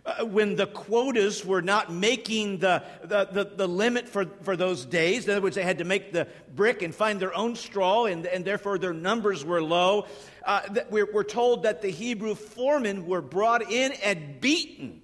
uh, 0.07 0.25
when 0.25 0.55
the 0.55 0.65
quotas 0.67 1.45
were 1.45 1.61
not 1.61 1.91
making 1.91 2.59
the, 2.59 2.81
the, 3.03 3.25
the, 3.25 3.43
the, 3.43 3.67
limit 3.67 4.07
for, 4.07 4.25
for 4.41 4.55
those 4.55 4.85
days. 4.85 5.25
In 5.25 5.31
other 5.31 5.41
words, 5.41 5.57
they 5.57 5.63
had 5.63 5.79
to 5.79 5.83
make 5.83 6.13
the 6.13 6.27
brick 6.55 6.81
and 6.81 6.95
find 6.95 7.19
their 7.19 7.35
own 7.35 7.57
straw, 7.57 8.05
and, 8.05 8.25
and 8.25 8.45
therefore 8.45 8.77
their 8.77 8.93
numbers 8.93 9.43
were 9.43 9.61
low. 9.61 10.07
Uh, 10.45 10.61
we're, 10.89 11.11
we're 11.11 11.25
told 11.25 11.63
that 11.63 11.81
the 11.81 11.89
Hebrew 11.89 12.35
foremen 12.35 13.05
were 13.05 13.21
brought 13.21 13.69
in 13.69 13.91
and 14.01 14.39
beaten. 14.39 15.01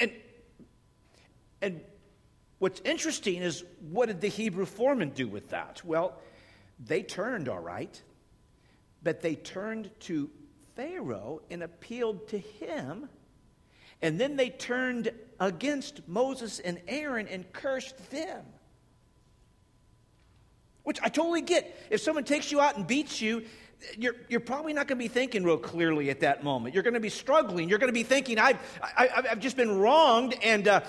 And, 0.00 0.10
and 1.62 1.80
what's 2.58 2.80
interesting 2.84 3.42
is 3.42 3.64
what 3.90 4.06
did 4.06 4.20
the 4.20 4.28
Hebrew 4.28 4.66
foremen 4.66 5.10
do 5.10 5.28
with 5.28 5.50
that? 5.50 5.82
Well, 5.84 6.18
they 6.78 7.02
turned 7.02 7.48
all 7.48 7.60
right, 7.60 8.00
but 9.02 9.20
they 9.22 9.34
turned 9.34 9.90
to 10.00 10.30
Pharaoh 10.74 11.42
and 11.50 11.62
appealed 11.62 12.28
to 12.28 12.38
him. 12.38 13.08
And 14.02 14.20
then 14.20 14.36
they 14.36 14.50
turned 14.50 15.10
against 15.40 16.06
Moses 16.06 16.58
and 16.58 16.80
Aaron 16.86 17.28
and 17.28 17.50
cursed 17.52 18.10
them. 18.10 18.44
Which 20.82 21.00
I 21.02 21.08
totally 21.08 21.40
get. 21.40 21.74
If 21.90 22.00
someone 22.00 22.24
takes 22.24 22.52
you 22.52 22.60
out 22.60 22.76
and 22.76 22.86
beats 22.86 23.20
you, 23.20 23.44
you're, 23.96 24.14
you're 24.28 24.40
probably 24.40 24.72
not 24.72 24.88
going 24.88 24.98
to 24.98 25.04
be 25.04 25.08
thinking 25.08 25.44
real 25.44 25.58
clearly 25.58 26.10
at 26.10 26.20
that 26.20 26.42
moment. 26.42 26.74
You're 26.74 26.82
going 26.82 26.94
to 26.94 27.00
be 27.00 27.10
struggling. 27.10 27.68
You're 27.68 27.78
going 27.78 27.92
to 27.92 27.94
be 27.94 28.02
thinking, 28.02 28.38
I've, 28.38 28.58
I, 28.82 29.06
have 29.06 29.26
i 29.26 29.28
have 29.28 29.40
just 29.40 29.56
been 29.56 29.78
wronged, 29.78 30.34
and, 30.42 30.66
uh, 30.66 30.80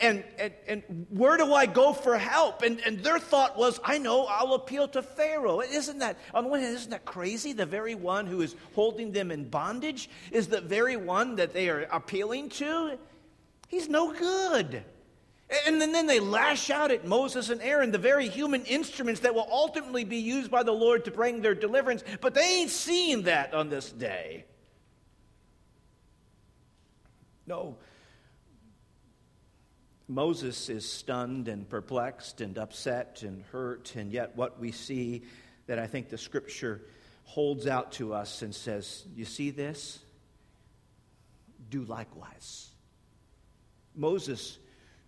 and, 0.00 0.24
and, 0.38 0.52
and 0.66 1.06
where 1.10 1.36
do 1.36 1.52
I 1.54 1.66
go 1.66 1.92
for 1.92 2.16
help? 2.16 2.62
And, 2.62 2.80
and 2.80 3.02
their 3.02 3.18
thought 3.18 3.56
was, 3.56 3.78
I 3.84 3.98
know, 3.98 4.26
I'll 4.26 4.54
appeal 4.54 4.88
to 4.88 5.02
Pharaoh. 5.02 5.60
Isn't 5.60 5.98
that, 5.98 6.18
on 6.34 6.44
the 6.44 6.50
one 6.50 6.60
hand, 6.60 6.74
isn't 6.74 6.90
that 6.90 7.04
crazy? 7.04 7.52
The 7.52 7.66
very 7.66 7.94
one 7.94 8.26
who 8.26 8.40
is 8.40 8.56
holding 8.74 9.12
them 9.12 9.30
in 9.30 9.48
bondage 9.48 10.08
is 10.30 10.48
the 10.48 10.60
very 10.60 10.96
one 10.96 11.36
that 11.36 11.52
they 11.52 11.68
are 11.68 11.82
appealing 11.92 12.48
to. 12.50 12.98
He's 13.68 13.88
no 13.88 14.12
good. 14.12 14.84
And 15.66 15.80
then 15.80 16.06
they 16.06 16.18
lash 16.18 16.70
out 16.70 16.90
at 16.90 17.06
Moses 17.06 17.50
and 17.50 17.60
Aaron, 17.60 17.90
the 17.90 17.98
very 17.98 18.28
human 18.28 18.64
instruments 18.64 19.20
that 19.20 19.34
will 19.34 19.48
ultimately 19.50 20.04
be 20.04 20.16
used 20.16 20.50
by 20.50 20.62
the 20.62 20.72
Lord 20.72 21.04
to 21.04 21.10
bring 21.10 21.42
their 21.42 21.54
deliverance. 21.54 22.02
But 22.20 22.34
they 22.34 22.60
ain't 22.60 22.70
seeing 22.70 23.22
that 23.24 23.52
on 23.52 23.68
this 23.68 23.92
day. 23.92 24.46
No. 27.46 27.76
Moses 30.08 30.70
is 30.70 30.90
stunned 30.90 31.48
and 31.48 31.68
perplexed 31.68 32.40
and 32.40 32.56
upset 32.56 33.22
and 33.22 33.42
hurt, 33.52 33.94
and 33.94 34.10
yet 34.10 34.36
what 34.36 34.58
we 34.58 34.72
see 34.72 35.22
that 35.66 35.78
I 35.78 35.86
think 35.86 36.08
the 36.08 36.18
scripture 36.18 36.82
holds 37.24 37.66
out 37.66 37.92
to 37.92 38.14
us 38.14 38.42
and 38.42 38.54
says, 38.54 39.04
You 39.14 39.24
see 39.26 39.50
this? 39.50 39.98
Do 41.68 41.84
likewise. 41.84 42.70
Moses 43.94 44.58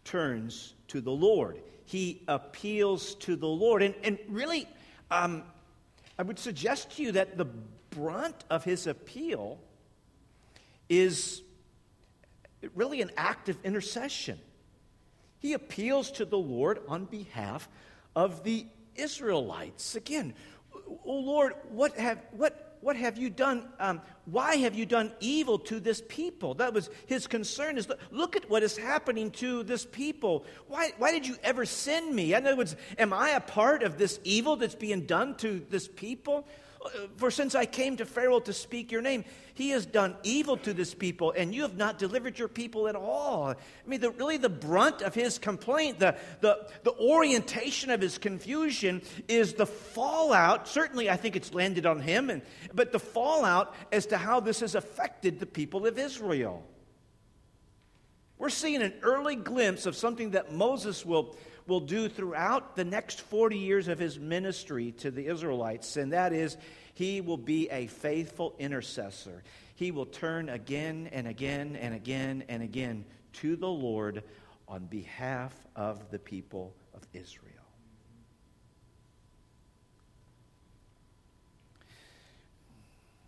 turns 0.04 0.74
to 0.88 1.00
the 1.00 1.10
Lord. 1.10 1.60
He 1.84 2.22
appeals 2.28 3.14
to 3.16 3.36
the 3.36 3.48
Lord. 3.48 3.82
And, 3.82 3.94
and 4.02 4.18
really, 4.28 4.68
um, 5.10 5.42
I 6.18 6.22
would 6.22 6.38
suggest 6.38 6.96
to 6.96 7.02
you 7.02 7.12
that 7.12 7.36
the 7.36 7.46
brunt 7.90 8.44
of 8.50 8.64
his 8.64 8.86
appeal 8.86 9.58
is 10.88 11.42
really 12.74 13.02
an 13.02 13.10
act 13.16 13.48
of 13.48 13.58
intercession. 13.64 14.38
He 15.38 15.52
appeals 15.52 16.10
to 16.12 16.24
the 16.24 16.38
Lord 16.38 16.80
on 16.88 17.04
behalf 17.04 17.68
of 18.16 18.44
the 18.44 18.66
Israelites. 18.94 19.94
Again, 19.94 20.34
oh 21.04 21.18
Lord, 21.18 21.54
what 21.68 21.96
have, 21.98 22.20
what 22.32 22.63
what 22.84 22.96
have 22.96 23.16
you 23.16 23.30
done? 23.30 23.66
Um, 23.80 24.02
why 24.26 24.56
have 24.56 24.74
you 24.74 24.84
done 24.84 25.10
evil 25.18 25.58
to 25.60 25.80
this 25.80 26.02
people? 26.06 26.52
That 26.52 26.74
was 26.74 26.90
his 27.06 27.26
concern 27.26 27.78
is 27.78 27.88
look 28.10 28.36
at 28.36 28.50
what 28.50 28.62
is 28.62 28.76
happening 28.76 29.30
to 29.32 29.62
this 29.62 29.86
people. 29.86 30.44
Why, 30.68 30.92
why 30.98 31.10
did 31.10 31.26
you 31.26 31.36
ever 31.42 31.64
send 31.64 32.14
me? 32.14 32.34
In 32.34 32.46
other 32.46 32.56
words, 32.56 32.76
am 32.98 33.14
I 33.14 33.30
a 33.30 33.40
part 33.40 33.82
of 33.82 33.96
this 33.96 34.20
evil 34.22 34.56
that's 34.56 34.74
being 34.74 35.06
done 35.06 35.34
to 35.36 35.64
this 35.70 35.88
people? 35.88 36.46
For 37.16 37.30
since 37.30 37.54
I 37.54 37.66
came 37.66 37.96
to 37.96 38.04
Pharaoh 38.04 38.40
to 38.40 38.52
speak 38.52 38.92
your 38.92 39.00
name, 39.00 39.24
he 39.54 39.70
has 39.70 39.86
done 39.86 40.16
evil 40.22 40.56
to 40.58 40.74
this 40.74 40.94
people, 40.94 41.32
and 41.36 41.54
you 41.54 41.62
have 41.62 41.76
not 41.76 41.98
delivered 41.98 42.38
your 42.38 42.48
people 42.48 42.88
at 42.88 42.96
all. 42.96 43.50
I 43.50 43.56
mean, 43.86 44.00
the, 44.00 44.10
really, 44.10 44.36
the 44.36 44.48
brunt 44.48 45.00
of 45.00 45.14
his 45.14 45.38
complaint, 45.38 45.98
the, 45.98 46.16
the, 46.40 46.66
the 46.82 46.92
orientation 46.92 47.90
of 47.90 48.00
his 48.00 48.18
confusion 48.18 49.02
is 49.28 49.54
the 49.54 49.66
fallout. 49.66 50.68
Certainly, 50.68 51.08
I 51.08 51.16
think 51.16 51.36
it's 51.36 51.54
landed 51.54 51.86
on 51.86 52.00
him, 52.00 52.30
and, 52.30 52.42
but 52.74 52.92
the 52.92 52.98
fallout 52.98 53.74
as 53.92 54.06
to 54.06 54.18
how 54.18 54.40
this 54.40 54.60
has 54.60 54.74
affected 54.74 55.40
the 55.40 55.46
people 55.46 55.86
of 55.86 55.98
Israel. 55.98 56.64
We're 58.36 58.50
seeing 58.50 58.82
an 58.82 58.94
early 59.02 59.36
glimpse 59.36 59.86
of 59.86 59.96
something 59.96 60.32
that 60.32 60.52
Moses 60.52 61.06
will 61.06 61.36
will 61.66 61.80
do 61.80 62.08
throughout 62.08 62.76
the 62.76 62.84
next 62.84 63.20
40 63.22 63.58
years 63.58 63.88
of 63.88 63.98
his 63.98 64.18
ministry 64.18 64.92
to 64.92 65.10
the 65.10 65.26
Israelites, 65.26 65.96
and 65.96 66.12
that 66.12 66.32
is 66.32 66.56
he 66.94 67.20
will 67.20 67.38
be 67.38 67.68
a 67.70 67.86
faithful 67.86 68.54
intercessor. 68.58 69.42
He 69.74 69.90
will 69.90 70.06
turn 70.06 70.48
again 70.48 71.08
and 71.12 71.26
again 71.26 71.76
and 71.76 71.94
again 71.94 72.44
and 72.48 72.62
again 72.62 73.04
to 73.34 73.56
the 73.56 73.68
Lord 73.68 74.22
on 74.68 74.86
behalf 74.86 75.52
of 75.74 76.10
the 76.10 76.18
people 76.18 76.74
of 76.94 77.02
Israel. 77.12 77.50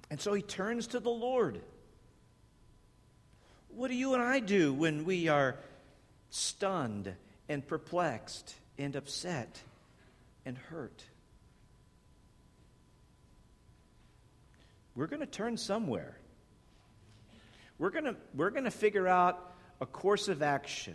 And 0.08 0.20
so 0.20 0.32
he 0.32 0.42
turns 0.42 0.86
to 0.88 1.00
the 1.00 1.10
Lord. 1.10 1.60
What 3.68 3.88
do 3.88 3.94
you 3.94 4.14
and 4.14 4.22
I 4.22 4.38
do 4.38 4.72
when 4.72 5.04
we 5.04 5.28
are 5.28 5.56
stunned 6.30 7.14
and 7.48 7.66
perplexed 7.66 8.54
and 8.78 8.96
upset 8.96 9.60
and 10.44 10.56
hurt. 10.56 11.04
We're 14.94 15.06
going 15.06 15.20
to 15.20 15.26
turn 15.26 15.56
somewhere. 15.56 16.16
We're 17.78 17.90
going 17.90 18.04
to, 18.04 18.16
we're 18.34 18.50
going 18.50 18.64
to 18.64 18.70
figure 18.70 19.06
out 19.06 19.54
a 19.80 19.86
course 19.86 20.28
of 20.28 20.42
action 20.42 20.94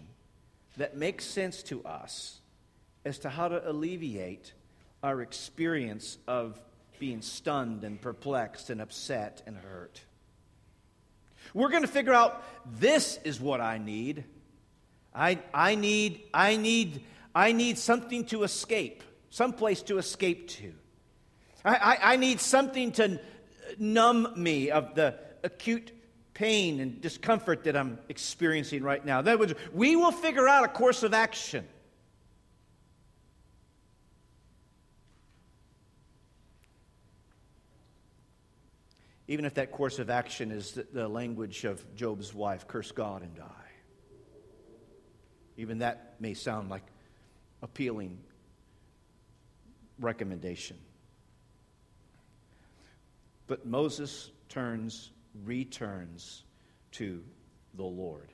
that 0.77 0.97
makes 0.97 1.25
sense 1.25 1.61
to 1.63 1.83
us 1.83 2.39
as 3.05 3.19
to 3.19 3.29
how 3.29 3.47
to 3.47 3.69
alleviate 3.69 4.53
our 5.03 5.21
experience 5.21 6.17
of 6.27 6.59
being 6.99 7.21
stunned 7.21 7.83
and 7.83 8.01
perplexed 8.01 8.69
and 8.69 8.81
upset 8.81 9.41
and 9.45 9.57
hurt. 9.57 10.01
We're 11.53 11.69
going 11.69 11.81
to 11.81 11.87
figure 11.87 12.13
out 12.13 12.43
this 12.79 13.19
is 13.23 13.39
what 13.39 13.61
I 13.61 13.77
need. 13.77 14.23
I, 15.13 15.39
I, 15.54 15.76
need, 15.76 16.21
I, 16.34 16.56
need, 16.56 17.04
I 17.36 17.52
need 17.52 17.78
something 17.78 18.26
to 18.26 18.43
escape, 18.43 19.04
some 19.30 19.54
place 19.54 19.82
to 19.84 19.97
escape 19.97 20.47
to. 20.50 20.74
I, 21.65 21.76
I, 21.76 22.13
I 22.13 22.15
need 22.15 22.39
something 22.39 22.91
to 22.93 23.19
numb 23.78 24.34
me 24.36 24.71
of 24.71 24.95
the 24.95 25.15
acute 25.43 25.91
pain 26.34 26.80
and 26.80 27.02
discomfort 27.02 27.65
that 27.65 27.76
I'm 27.76 28.00
experiencing 28.10 28.84
right 28.84 29.04
now. 29.06 29.19
Other 29.19 29.38
words, 29.38 29.54
we 29.74 29.95
will 29.95 30.12
figure 30.12 30.47
out 30.47 30.63
a 30.63 30.69
course 30.69 31.04
of 31.04 31.13
action. 31.13 31.67
Even 39.28 39.45
if 39.45 39.54
that 39.54 39.71
course 39.71 40.00
of 40.00 40.10
action 40.10 40.52
is 40.52 40.78
the 40.91 41.08
language 41.08 41.63
of 41.63 41.95
Job's 41.95 42.34
wife 42.34 42.67
curse 42.67 42.91
God 42.91 43.21
and 43.21 43.34
die. 43.36 43.61
Even 45.57 45.79
that 45.79 46.15
may 46.19 46.33
sound 46.33 46.69
like 46.69 46.83
appealing 47.61 48.17
recommendation. 49.99 50.77
But 53.47 53.65
Moses 53.65 54.31
turns, 54.49 55.11
returns 55.43 56.43
to 56.93 57.23
the 57.75 57.83
Lord. 57.83 58.29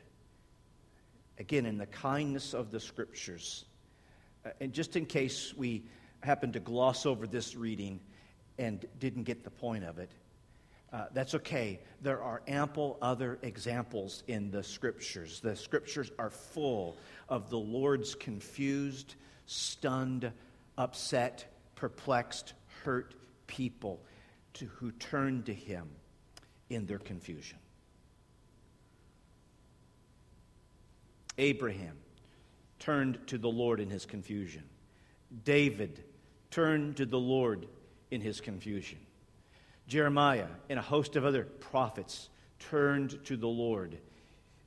Again, 1.39 1.65
in 1.65 1.77
the 1.77 1.85
kindness 1.85 2.53
of 2.53 2.71
the 2.71 2.79
scriptures. 2.79 3.65
Uh, 4.45 4.49
and 4.59 4.73
just 4.73 4.95
in 4.95 5.05
case 5.05 5.53
we 5.55 5.83
happen 6.21 6.51
to 6.53 6.59
gloss 6.59 7.05
over 7.05 7.27
this 7.27 7.55
reading 7.55 7.99
and 8.57 8.85
didn't 8.99 9.23
get 9.23 9.43
the 9.43 9.51
point 9.51 9.83
of 9.83 9.99
it, 9.99 10.11
uh, 10.93 11.05
that's 11.13 11.35
okay. 11.35 11.79
There 12.01 12.21
are 12.21 12.41
ample 12.47 12.97
other 13.01 13.39
examples 13.41 14.23
in 14.27 14.51
the 14.51 14.63
scriptures. 14.63 15.41
The 15.41 15.55
scriptures 15.55 16.11
are 16.17 16.29
full 16.29 16.95
of 17.27 17.49
the 17.49 17.57
Lord's 17.57 18.15
confused, 18.15 19.15
stunned, 19.45 20.31
upset, 20.77 21.53
perplexed, 21.75 22.53
hurt 22.83 23.15
people 23.47 24.01
to, 24.53 24.65
who 24.65 24.91
turn 24.93 25.43
to 25.43 25.53
Him 25.53 25.89
in 26.69 26.85
their 26.85 26.99
confusion. 26.99 27.57
Abraham 31.37 31.97
turned 32.79 33.19
to 33.27 33.37
the 33.37 33.49
Lord 33.49 33.79
in 33.79 33.89
his 33.89 34.05
confusion. 34.05 34.63
David 35.43 36.03
turned 36.51 36.97
to 36.97 37.05
the 37.05 37.19
Lord 37.19 37.67
in 38.11 38.21
his 38.21 38.41
confusion. 38.41 38.99
Jeremiah 39.87 40.47
and 40.69 40.77
a 40.77 40.83
host 40.83 41.15
of 41.15 41.25
other 41.25 41.43
prophets 41.43 42.29
turned 42.59 43.23
to 43.25 43.37
the 43.37 43.47
Lord 43.47 43.97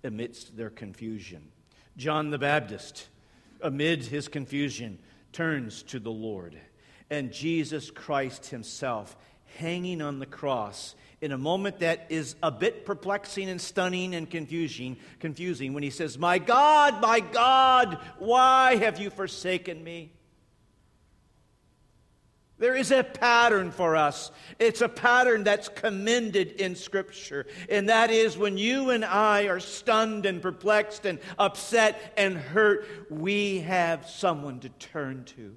amidst 0.03 0.57
their 0.57 0.71
confusion. 0.71 1.43
John 1.97 2.31
the 2.31 2.39
Baptist, 2.39 3.09
amid 3.61 4.05
his 4.05 4.29
confusion, 4.29 4.99
turns 5.33 5.83
to 5.85 6.01
the 6.01 6.11
Lord. 6.11 6.59
And 7.11 7.33
Jesus 7.33 7.91
Christ 7.91 8.47
himself, 8.47 9.17
hanging 9.59 10.01
on 10.01 10.19
the 10.19 10.27
cross, 10.27 10.95
in 11.21 11.33
a 11.33 11.39
moment 11.39 11.81
that 11.81 12.07
is 12.09 12.35
a 12.43 12.51
bit 12.51 12.87
perplexing 12.87 13.51
and 13.51 13.61
stunning 13.61 14.15
and 14.15 14.31
confusing, 14.31 14.97
confusing 15.19 15.75
when 15.75 15.83
he 15.83 15.91
says, 15.91 16.17
My 16.17 16.39
God, 16.39 17.03
my 17.03 17.21
God, 17.21 17.99
why 18.19 18.77
have 18.77 18.99
you 18.99 19.11
forsaken 19.11 19.85
me? 19.85 20.13
There 22.61 22.77
is 22.77 22.93
a 22.93 23.03
pattern 23.03 23.71
for 23.71 23.97
us. 23.97 24.31
It's 24.59 24.83
a 24.83 24.89
pattern 24.89 25.45
that's 25.45 25.71
commended 25.71 26.53
in 26.61 26.77
Scripture. 26.77 27.47
And 27.71 27.89
that 27.89 28.11
is 28.11 28.37
when 28.37 28.59
you 28.59 28.91
and 28.91 29.03
I 29.03 29.45
are 29.49 29.61
stunned 29.61 30.27
and 30.27 30.43
perplexed 30.43 31.07
and 31.07 31.19
upset 31.39 32.13
and 32.19 32.37
hurt, 32.37 32.87
we 33.11 33.61
have 33.61 34.09
someone 34.09 34.61
to 34.61 34.69
turn 34.69 35.25
to. 35.37 35.57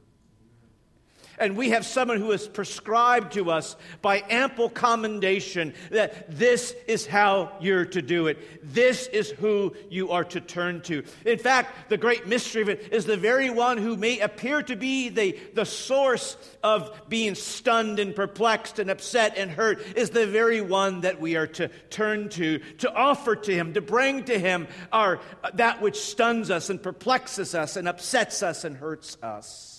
And 1.40 1.58
we 1.58 1.72
have 1.72 1.86
someone 1.86 2.20
who 2.20 2.32
is 2.32 2.48
prescribed 2.48 3.34
to 3.34 3.50
us 3.52 3.76
by 4.02 4.24
ample 4.30 4.70
commendation 4.70 5.74
that 5.90 6.38
this 6.38 6.76
is 6.88 7.06
how 7.06 7.54
you're 7.60 7.86
to 7.86 8.02
do 8.02 8.28
it. 8.28 8.38
This 8.74 9.08
is 9.08 9.32
who 9.32 9.76
you 9.90 10.12
are 10.12 10.24
to 10.26 10.42
turn 10.42 10.82
to. 10.82 11.04
In 11.26 11.40
fact, 11.40 11.90
the 11.90 11.98
great 11.98 12.28
mystery 12.28 12.62
of 12.62 12.70
it 12.70 12.90
is 12.92 13.06
the 13.06 13.18
very 13.18 13.50
one 13.50 13.78
who 13.78 13.98
may 13.98 14.20
appear 14.20 14.62
to 14.64 14.76
be 14.76 15.10
the, 15.10 15.40
the 15.54 15.66
source 15.66 16.38
of 16.62 17.02
being 17.10 17.36
stunned 17.36 18.00
and 18.00 18.16
perplexed 18.16 18.80
and 18.80 18.90
upset 18.90 19.38
and 19.38 19.50
hurt 19.50 19.82
is 19.98 20.12
the 20.12 20.28
very 20.28 20.62
one 20.62 21.02
that 21.02 21.20
we 21.20 21.36
are 21.36 21.48
to 21.48 21.70
turn 21.90 22.30
to, 22.30 22.60
to 22.78 22.94
offer 22.94 23.36
to 23.36 23.54
him, 23.54 23.74
to 23.74 23.82
bring 23.82 24.24
to 24.26 24.38
him 24.38 24.68
our, 24.92 25.20
that 25.56 25.82
which 25.82 26.00
stuns 26.00 26.52
us 26.52 26.70
and 26.70 26.82
perplexes 26.82 27.56
us 27.56 27.76
and 27.76 27.88
upsets 27.88 28.44
us 28.44 28.64
and 28.64 28.78
hurts 28.78 29.18
us. 29.22 29.73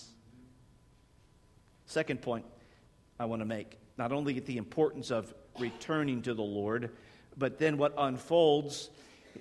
Second 1.95 2.23
point 2.23 2.45
I 3.21 3.27
want 3.27 3.41
to 3.41 3.47
make 3.47 3.79
not 3.97 4.11
only 4.11 4.41
the 4.41 4.57
importance 4.57 5.13
of 5.13 5.33
returning 5.61 6.23
to 6.23 6.35
the 6.35 6.43
Lord, 6.43 6.91
but 7.37 7.61
then 7.61 7.79
what 7.79 7.95
unfolds 7.97 8.91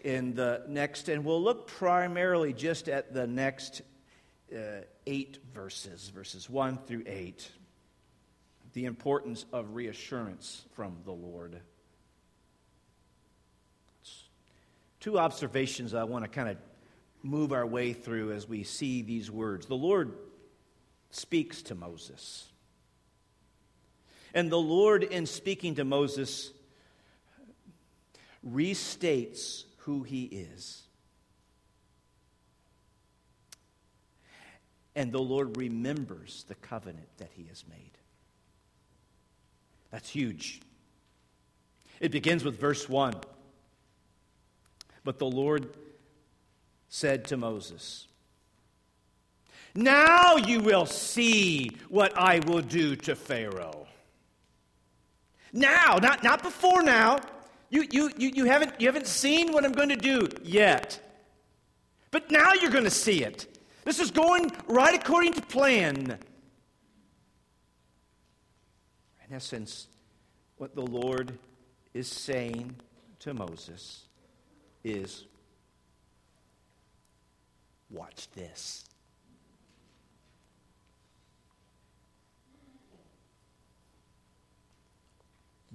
in 0.04 0.36
the 0.36 0.62
next, 0.68 1.10
and 1.10 1.26
we'll 1.26 1.42
look 1.42 1.66
primarily 1.66 2.54
just 2.54 2.90
at 2.90 3.12
the 3.12 3.26
next 3.26 3.82
uh, 4.56 4.82
eight 5.08 5.40
verses, 5.52 6.10
verses 6.10 6.48
1 6.48 6.78
through 6.86 7.02
8. 7.08 7.50
The 8.74 8.86
importance 8.86 9.46
of 9.52 9.74
reassurance 9.74 10.64
from 10.74 10.98
the 11.06 11.12
Lord. 11.12 11.60
Two 15.00 15.18
observations 15.18 15.96
I 15.96 16.04
want 16.04 16.24
to 16.24 16.30
kind 16.30 16.50
of 16.50 16.58
move 17.24 17.52
our 17.52 17.66
way 17.66 17.94
through 17.94 18.32
as 18.32 18.48
we 18.48 18.62
see 18.62 19.02
these 19.02 19.32
words. 19.32 19.66
The 19.66 19.74
Lord 19.74 20.14
speaks 21.16 21.62
to 21.64 21.76
Moses. 21.76 22.46
And 24.34 24.52
the 24.52 24.60
Lord, 24.60 25.04
in 25.04 25.26
speaking 25.26 25.76
to 25.76 25.84
Moses, 25.84 26.52
restates 28.48 29.66
who 29.78 30.04
he 30.04 30.24
is. 30.24 30.82
And 34.96 35.12
the 35.12 35.22
Lord 35.22 35.58
remembers 35.58 36.46
the 36.48 36.56
covenant 36.56 37.08
that 37.18 37.30
he 37.34 37.46
has 37.46 37.64
made. 37.68 37.98
That's 39.92 40.10
huge. 40.10 40.62
It 42.00 42.12
begins 42.12 42.44
with 42.44 42.60
verse 42.60 42.90
1. 42.90 43.14
But 45.04 45.20
the 45.20 45.26
Lord 45.26 45.70
said 46.90 47.26
to 47.26 47.38
Moses, 47.38 48.08
now 49.76 50.36
you 50.36 50.60
will 50.60 50.86
see 50.86 51.72
what 51.90 52.18
I 52.18 52.40
will 52.40 52.62
do 52.62 52.96
to 52.98 53.16
Pharaoh. 53.16 53.88
Now, 55.52 55.98
not, 56.02 56.24
not 56.24 56.44
before 56.44 56.84
now. 56.84 57.20
You, 57.70 57.86
you, 57.92 58.12
you, 58.18 58.30
you, 58.30 58.46
haven't, 58.46 58.80
you 58.80 58.88
haven't 58.88 59.08
seen 59.08 59.52
what 59.52 59.66
I'm 59.66 59.72
going 59.72 59.90
to 59.90 59.96
do 59.96 60.28
yet. 60.44 61.00
But 62.12 62.30
now 62.30 62.54
you're 62.54 62.72
going 62.72 62.84
to 62.84 62.92
see 62.92 63.24
it. 63.24 63.48
This 63.84 64.00
is 64.00 64.12
going 64.12 64.52
right 64.68 64.94
according 64.94 65.34
to 65.34 65.42
plan. 65.42 66.18
In 69.28 69.36
essence, 69.36 69.88
what 70.58 70.76
the 70.76 70.86
Lord 70.86 71.38
is 71.94 72.08
saying 72.08 72.76
to 73.20 73.34
Moses 73.34 74.06
is 74.84 75.26
watch 77.90 78.28
this. 78.36 78.86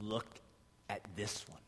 Look 0.01 0.27
at 0.89 1.01
this 1.17 1.45
one. 1.49 1.61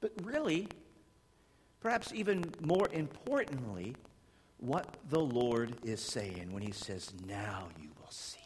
But 0.00 0.12
really, 0.22 0.68
perhaps 1.80 2.12
even 2.12 2.44
more 2.60 2.88
importantly, 2.92 3.94
what 4.58 4.96
the 5.08 5.20
Lord 5.20 5.76
is 5.82 6.00
saying 6.00 6.52
when 6.52 6.62
he 6.62 6.72
says, 6.72 7.12
Now 7.26 7.68
you 7.80 7.88
will 8.00 8.10
see, 8.10 8.38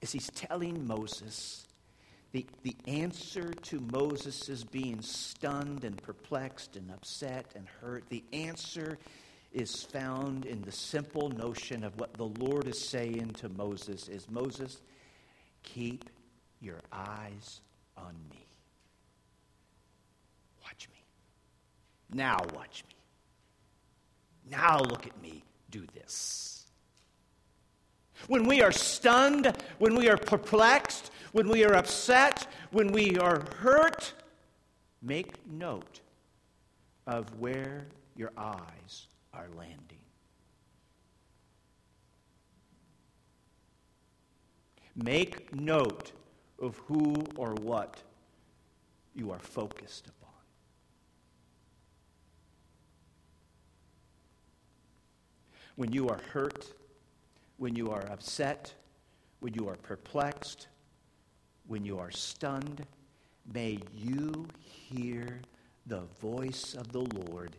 is 0.00 0.12
he's 0.12 0.30
telling 0.30 0.86
Moses 0.86 1.68
the, 2.32 2.44
the 2.62 2.76
answer 2.86 3.52
to 3.52 3.80
Moses' 3.80 4.62
being 4.64 5.00
stunned 5.00 5.84
and 5.84 6.00
perplexed 6.02 6.76
and 6.76 6.90
upset 6.90 7.46
and 7.54 7.66
hurt, 7.80 8.04
the 8.10 8.22
answer 8.32 8.98
is 9.52 9.82
found 9.82 10.44
in 10.44 10.62
the 10.62 10.72
simple 10.72 11.30
notion 11.30 11.82
of 11.82 11.98
what 11.98 12.12
the 12.14 12.26
Lord 12.26 12.66
is 12.66 12.78
saying 12.78 13.30
to 13.38 13.48
Moses 13.48 14.08
is 14.08 14.28
Moses, 14.30 14.80
keep 15.62 16.10
your 16.60 16.80
eyes 16.92 17.60
on 17.96 18.14
me. 18.30 18.46
Watch 20.62 20.88
me. 20.92 21.02
Now 22.12 22.36
watch 22.54 22.84
me. 22.88 22.94
Now 24.50 24.80
look 24.80 25.06
at 25.06 25.20
me 25.22 25.42
do 25.70 25.84
this. 25.94 26.66
When 28.26 28.46
we 28.46 28.62
are 28.62 28.72
stunned, 28.72 29.56
when 29.78 29.94
we 29.94 30.08
are 30.08 30.16
perplexed, 30.16 31.10
when 31.32 31.48
we 31.48 31.64
are 31.64 31.74
upset, 31.74 32.46
when 32.72 32.92
we 32.92 33.16
are 33.18 33.44
hurt, 33.58 34.12
make 35.00 35.46
note 35.46 36.00
of 37.06 37.26
where 37.38 37.86
your 38.16 38.32
eyes 38.36 39.06
are 39.38 39.48
landing. 39.56 39.98
Make 44.96 45.54
note 45.54 46.12
of 46.60 46.76
who 46.86 47.24
or 47.36 47.54
what 47.54 48.02
you 49.14 49.30
are 49.30 49.38
focused 49.38 50.08
upon. 50.08 50.32
When 55.76 55.92
you 55.92 56.08
are 56.08 56.20
hurt, 56.32 56.72
when 57.58 57.76
you 57.76 57.92
are 57.92 58.04
upset, 58.10 58.74
when 59.38 59.54
you 59.54 59.68
are 59.68 59.76
perplexed, 59.76 60.66
when 61.68 61.84
you 61.84 61.98
are 62.00 62.10
stunned, 62.10 62.84
may 63.54 63.78
you 63.94 64.48
hear 64.58 65.40
the 65.86 66.02
voice 66.20 66.74
of 66.74 66.90
the 66.90 67.00
Lord 67.00 67.56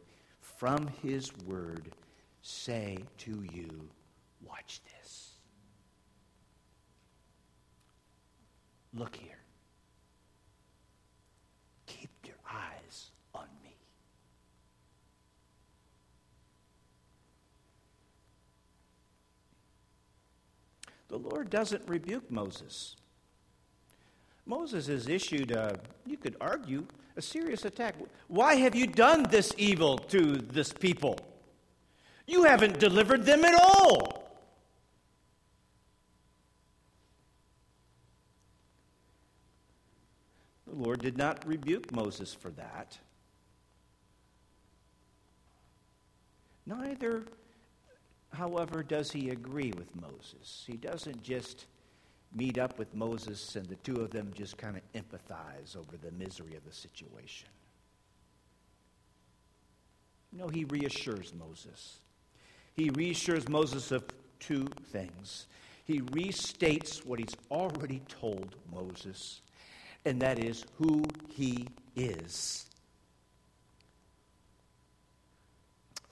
from 0.59 0.89
his 1.01 1.31
word 1.45 1.89
say 2.41 2.97
to 3.17 3.45
you, 3.53 3.89
Watch 4.45 4.81
this. 4.83 5.31
Look 8.93 9.15
here. 9.15 9.39
Keep 11.85 12.09
your 12.25 12.35
eyes 12.51 13.11
on 13.33 13.47
me. 13.63 13.75
The 21.07 21.17
Lord 21.17 21.49
doesn't 21.49 21.87
rebuke 21.87 22.29
Moses. 22.29 22.97
Moses 24.49 24.87
has 24.87 25.07
issued, 25.07 25.51
a, 25.51 25.79
you 26.07 26.17
could 26.17 26.35
argue, 26.41 26.83
a 27.15 27.21
serious 27.21 27.65
attack. 27.65 27.93
Why 28.27 28.55
have 28.55 28.73
you 28.73 28.87
done 28.87 29.21
this 29.29 29.53
evil 29.59 29.99
to 29.99 30.37
this 30.37 30.73
people? 30.73 31.19
You 32.25 32.45
haven't 32.45 32.79
delivered 32.79 33.25
them 33.25 33.45
at 33.45 33.53
all. 33.53 34.39
The 40.65 40.75
Lord 40.75 40.99
did 41.03 41.15
not 41.15 41.45
rebuke 41.47 41.91
Moses 41.91 42.33
for 42.33 42.49
that. 42.49 42.97
Neither, 46.65 47.23
however, 48.33 48.81
does 48.81 49.11
he 49.11 49.29
agree 49.29 49.73
with 49.77 49.95
Moses. 49.95 50.63
He 50.65 50.75
doesn't 50.75 51.21
just 51.21 51.67
meet 52.33 52.57
up 52.57 52.77
with 52.77 52.93
Moses, 52.93 53.55
and 53.55 53.65
the 53.65 53.75
two 53.77 54.01
of 54.01 54.11
them 54.11 54.31
just 54.35 54.57
kind 54.57 54.77
of 54.77 54.83
empathize 54.93 55.75
over 55.75 55.97
the 55.97 56.11
misery 56.11 56.55
of 56.55 56.63
the 56.65 56.73
situation. 56.73 57.49
No, 60.31 60.47
he 60.47 60.63
reassures 60.65 61.33
Moses. 61.33 61.99
He 62.75 62.91
reassures 62.91 63.49
Moses 63.49 63.91
of 63.91 64.03
two 64.39 64.67
things. 64.91 65.47
He 65.85 66.01
restates 66.01 67.03
what 67.03 67.19
he's 67.19 67.35
already 67.49 68.01
told 68.07 68.55
Moses, 68.71 69.41
and 70.05 70.21
that 70.21 70.37
is 70.37 70.65
who 70.77 71.03
he 71.29 71.67
is. 71.95 72.67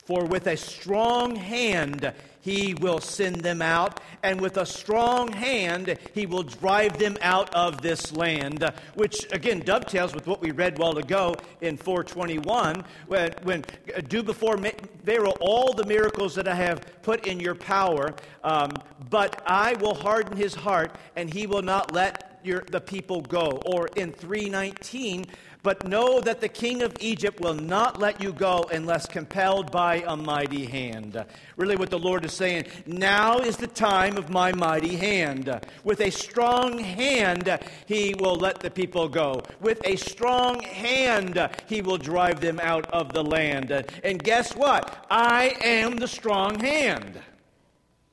For 0.08 0.24
with 0.24 0.46
a 0.46 0.56
strong 0.56 1.36
hand 1.36 2.14
he 2.40 2.72
will 2.72 2.98
send 2.98 3.42
them 3.42 3.60
out, 3.60 4.00
and 4.22 4.40
with 4.40 4.56
a 4.56 4.64
strong 4.64 5.30
hand 5.30 5.98
he 6.14 6.24
will 6.24 6.44
drive 6.44 6.98
them 6.98 7.18
out 7.20 7.52
of 7.52 7.82
this 7.82 8.10
land. 8.16 8.64
Which 8.94 9.30
again 9.32 9.60
dovetails 9.60 10.14
with 10.14 10.26
what 10.26 10.40
we 10.40 10.50
read 10.50 10.78
while 10.78 10.96
ago 10.96 11.34
in 11.60 11.76
421, 11.76 12.84
when, 13.06 13.32
when 13.42 13.64
do 14.08 14.22
before 14.22 14.56
Pharaoh 15.04 15.34
all 15.42 15.74
the 15.74 15.84
miracles 15.84 16.34
that 16.36 16.48
I 16.48 16.54
have 16.54 17.02
put 17.02 17.26
in 17.26 17.38
your 17.38 17.54
power, 17.54 18.14
um, 18.42 18.70
but 19.10 19.42
I 19.44 19.74
will 19.74 19.94
harden 19.94 20.38
his 20.38 20.54
heart, 20.54 20.96
and 21.16 21.28
he 21.28 21.46
will 21.46 21.60
not 21.60 21.92
let 21.92 22.27
your, 22.44 22.64
the 22.70 22.80
people 22.80 23.20
go. 23.20 23.60
Or 23.66 23.88
in 23.96 24.12
319, 24.12 25.26
but 25.62 25.86
know 25.86 26.20
that 26.20 26.40
the 26.40 26.48
king 26.48 26.82
of 26.82 26.94
Egypt 27.00 27.40
will 27.40 27.54
not 27.54 27.98
let 27.98 28.20
you 28.22 28.32
go 28.32 28.68
unless 28.72 29.06
compelled 29.06 29.72
by 29.72 30.04
a 30.06 30.16
mighty 30.16 30.66
hand. 30.66 31.24
Really, 31.56 31.76
what 31.76 31.90
the 31.90 31.98
Lord 31.98 32.24
is 32.24 32.32
saying, 32.32 32.66
now 32.86 33.38
is 33.38 33.56
the 33.56 33.66
time 33.66 34.16
of 34.16 34.30
my 34.30 34.52
mighty 34.52 34.96
hand. 34.96 35.50
With 35.84 36.00
a 36.00 36.10
strong 36.10 36.78
hand, 36.78 37.58
he 37.86 38.14
will 38.18 38.36
let 38.36 38.60
the 38.60 38.70
people 38.70 39.08
go. 39.08 39.42
With 39.60 39.80
a 39.84 39.96
strong 39.96 40.60
hand, 40.62 41.50
he 41.66 41.82
will 41.82 41.98
drive 41.98 42.40
them 42.40 42.60
out 42.60 42.86
of 42.92 43.12
the 43.12 43.24
land. 43.24 43.70
And 44.04 44.22
guess 44.22 44.54
what? 44.54 45.06
I 45.10 45.56
am 45.62 45.96
the 45.96 46.08
strong 46.08 46.60
hand. 46.60 47.20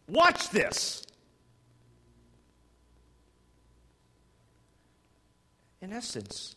Watch 0.08 0.50
this. 0.50 1.04
In 5.86 5.94
essence, 5.94 6.56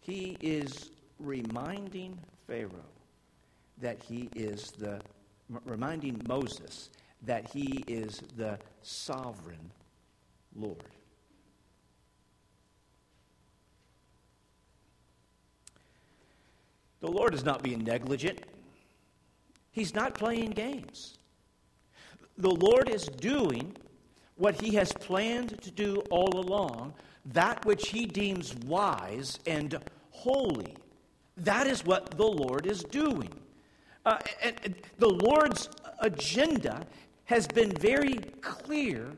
he 0.00 0.38
is 0.40 0.88
reminding 1.18 2.18
Pharaoh 2.46 2.92
that 3.76 4.02
he 4.02 4.30
is 4.34 4.70
the, 4.70 5.02
reminding 5.66 6.22
Moses 6.26 6.88
that 7.26 7.50
he 7.50 7.84
is 7.86 8.22
the 8.38 8.58
sovereign 8.80 9.70
Lord. 10.56 10.78
The 17.00 17.10
Lord 17.10 17.34
is 17.34 17.44
not 17.44 17.62
being 17.62 17.84
negligent. 17.84 18.40
He's 19.72 19.94
not 19.94 20.14
playing 20.14 20.52
games. 20.52 21.18
The 22.38 22.48
Lord 22.48 22.88
is 22.88 23.04
doing 23.08 23.76
what 24.36 24.58
he 24.58 24.74
has 24.76 24.90
planned 24.90 25.60
to 25.60 25.70
do 25.70 26.02
all 26.10 26.40
along, 26.40 26.94
that 27.26 27.64
which 27.64 27.88
he 27.88 28.06
deems 28.06 28.54
wise 28.66 29.38
and 29.46 29.78
holy. 30.10 30.76
That 31.36 31.66
is 31.66 31.84
what 31.84 32.16
the 32.16 32.26
Lord 32.26 32.66
is 32.66 32.82
doing. 32.84 33.32
Uh, 34.06 34.18
and, 34.42 34.56
and 34.64 34.74
the 34.98 35.08
Lord's 35.08 35.68
agenda 36.00 36.86
has 37.24 37.46
been 37.46 37.72
very 37.72 38.16
clear 38.40 39.12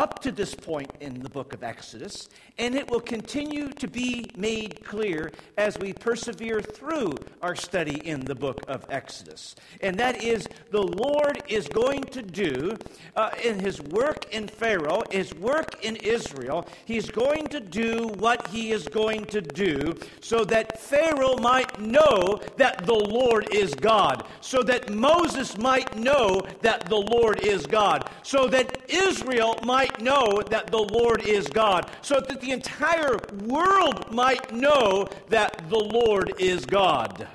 up 0.00 0.18
to 0.18 0.32
this 0.32 0.54
point 0.54 0.90
in 1.00 1.20
the 1.20 1.28
book 1.28 1.52
of 1.52 1.62
Exodus, 1.62 2.30
and 2.56 2.74
it 2.74 2.90
will 2.90 3.02
continue 3.02 3.68
to 3.68 3.86
be 3.86 4.24
made 4.34 4.82
clear 4.82 5.30
as 5.58 5.78
we 5.78 5.92
persevere 5.92 6.62
through 6.62 7.14
our 7.42 7.54
study 7.54 8.00
in 8.08 8.20
the 8.24 8.34
book 8.34 8.62
of 8.66 8.86
Exodus. 8.88 9.54
And 9.82 9.98
that 9.98 10.24
is, 10.24 10.48
the 10.70 10.82
Lord 10.82 11.42
is 11.48 11.68
going 11.68 12.04
to 12.04 12.22
do 12.22 12.78
uh, 13.14 13.28
in 13.44 13.58
his 13.58 13.82
work 13.82 14.32
in 14.32 14.48
Pharaoh, 14.48 15.02
his 15.10 15.34
work 15.34 15.84
in 15.84 15.96
Israel, 15.96 16.66
he's 16.86 17.10
going 17.10 17.46
to 17.48 17.60
do 17.60 18.08
what 18.18 18.46
he 18.48 18.72
is 18.72 18.88
going 18.88 19.26
to 19.26 19.42
do 19.42 19.94
so 20.22 20.44
that 20.46 20.80
Pharaoh 20.80 21.36
might 21.36 21.78
know 21.78 22.40
that 22.56 22.86
the 22.86 22.94
Lord 22.94 23.52
is 23.52 23.74
God, 23.74 24.24
so 24.40 24.62
that 24.62 24.88
Moses 24.88 25.58
might 25.58 25.94
know 25.94 26.40
that 26.62 26.88
the 26.88 26.96
Lord 26.96 27.40
is 27.40 27.66
God, 27.66 28.08
so 28.22 28.48
that 28.48 28.78
Israel 28.88 29.58
might 29.62 29.89
might 29.90 30.02
know 30.02 30.42
that 30.50 30.68
the 30.68 30.78
Lord 30.78 31.22
is 31.22 31.48
God, 31.48 31.90
so 32.02 32.20
that 32.20 32.40
the 32.40 32.50
entire 32.50 33.16
world 33.44 34.12
might 34.12 34.52
know 34.52 35.08
that 35.28 35.68
the 35.68 35.78
Lord 35.78 36.32
is 36.38 36.64
God. 36.64 37.26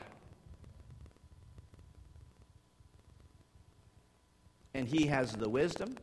And 4.74 4.88
He 4.88 5.08
has 5.08 5.32
the 5.32 5.50
wisdom, 5.50 5.98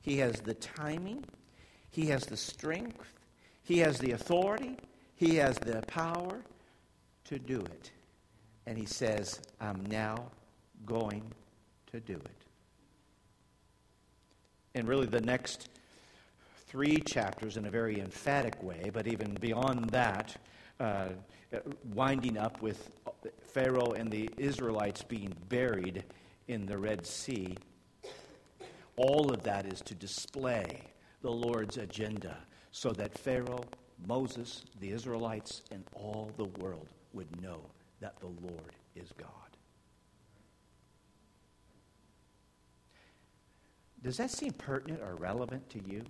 He 0.00 0.18
has 0.18 0.40
the 0.40 0.54
timing, 0.54 1.24
He 1.90 2.06
has 2.06 2.24
the 2.26 2.36
strength, 2.36 3.12
He 3.62 3.78
has 3.78 3.98
the 3.98 4.12
authority, 4.12 4.76
He 5.16 5.36
has 5.36 5.58
the 5.58 5.82
power 5.86 6.42
to 7.24 7.38
do 7.38 7.60
it. 7.60 7.90
And 8.66 8.78
He 8.78 8.86
says, 8.86 9.40
I'm 9.60 9.84
now 9.86 10.30
going 10.86 11.22
to 11.92 12.00
do 12.00 12.14
it. 12.14 12.30
And 14.74 14.86
really 14.86 15.06
the 15.06 15.20
next 15.20 15.68
three 16.68 16.98
chapters 16.98 17.56
in 17.56 17.64
a 17.64 17.70
very 17.70 17.98
emphatic 18.00 18.62
way, 18.62 18.90
but 18.92 19.06
even 19.06 19.34
beyond 19.40 19.88
that, 19.90 20.36
uh, 20.80 21.08
winding 21.94 22.36
up 22.36 22.60
with 22.60 22.90
Pharaoh 23.40 23.92
and 23.92 24.10
the 24.10 24.28
Israelites 24.36 25.02
being 25.02 25.34
buried 25.48 26.04
in 26.46 26.66
the 26.66 26.76
Red 26.76 27.06
Sea. 27.06 27.56
All 28.96 29.32
of 29.32 29.42
that 29.44 29.66
is 29.66 29.80
to 29.82 29.94
display 29.94 30.82
the 31.22 31.30
Lord's 31.30 31.78
agenda 31.78 32.36
so 32.70 32.92
that 32.92 33.16
Pharaoh, 33.16 33.64
Moses, 34.06 34.64
the 34.80 34.90
Israelites, 34.90 35.62
and 35.70 35.84
all 35.94 36.30
the 36.36 36.44
world 36.62 36.88
would 37.12 37.40
know 37.40 37.60
that 38.00 38.18
the 38.20 38.26
Lord 38.26 38.76
is 38.94 39.10
God. 39.16 39.30
Does 44.02 44.18
that 44.18 44.30
seem 44.30 44.52
pertinent 44.52 45.02
or 45.02 45.16
relevant 45.16 45.68
to 45.70 45.80
you? 45.88 46.04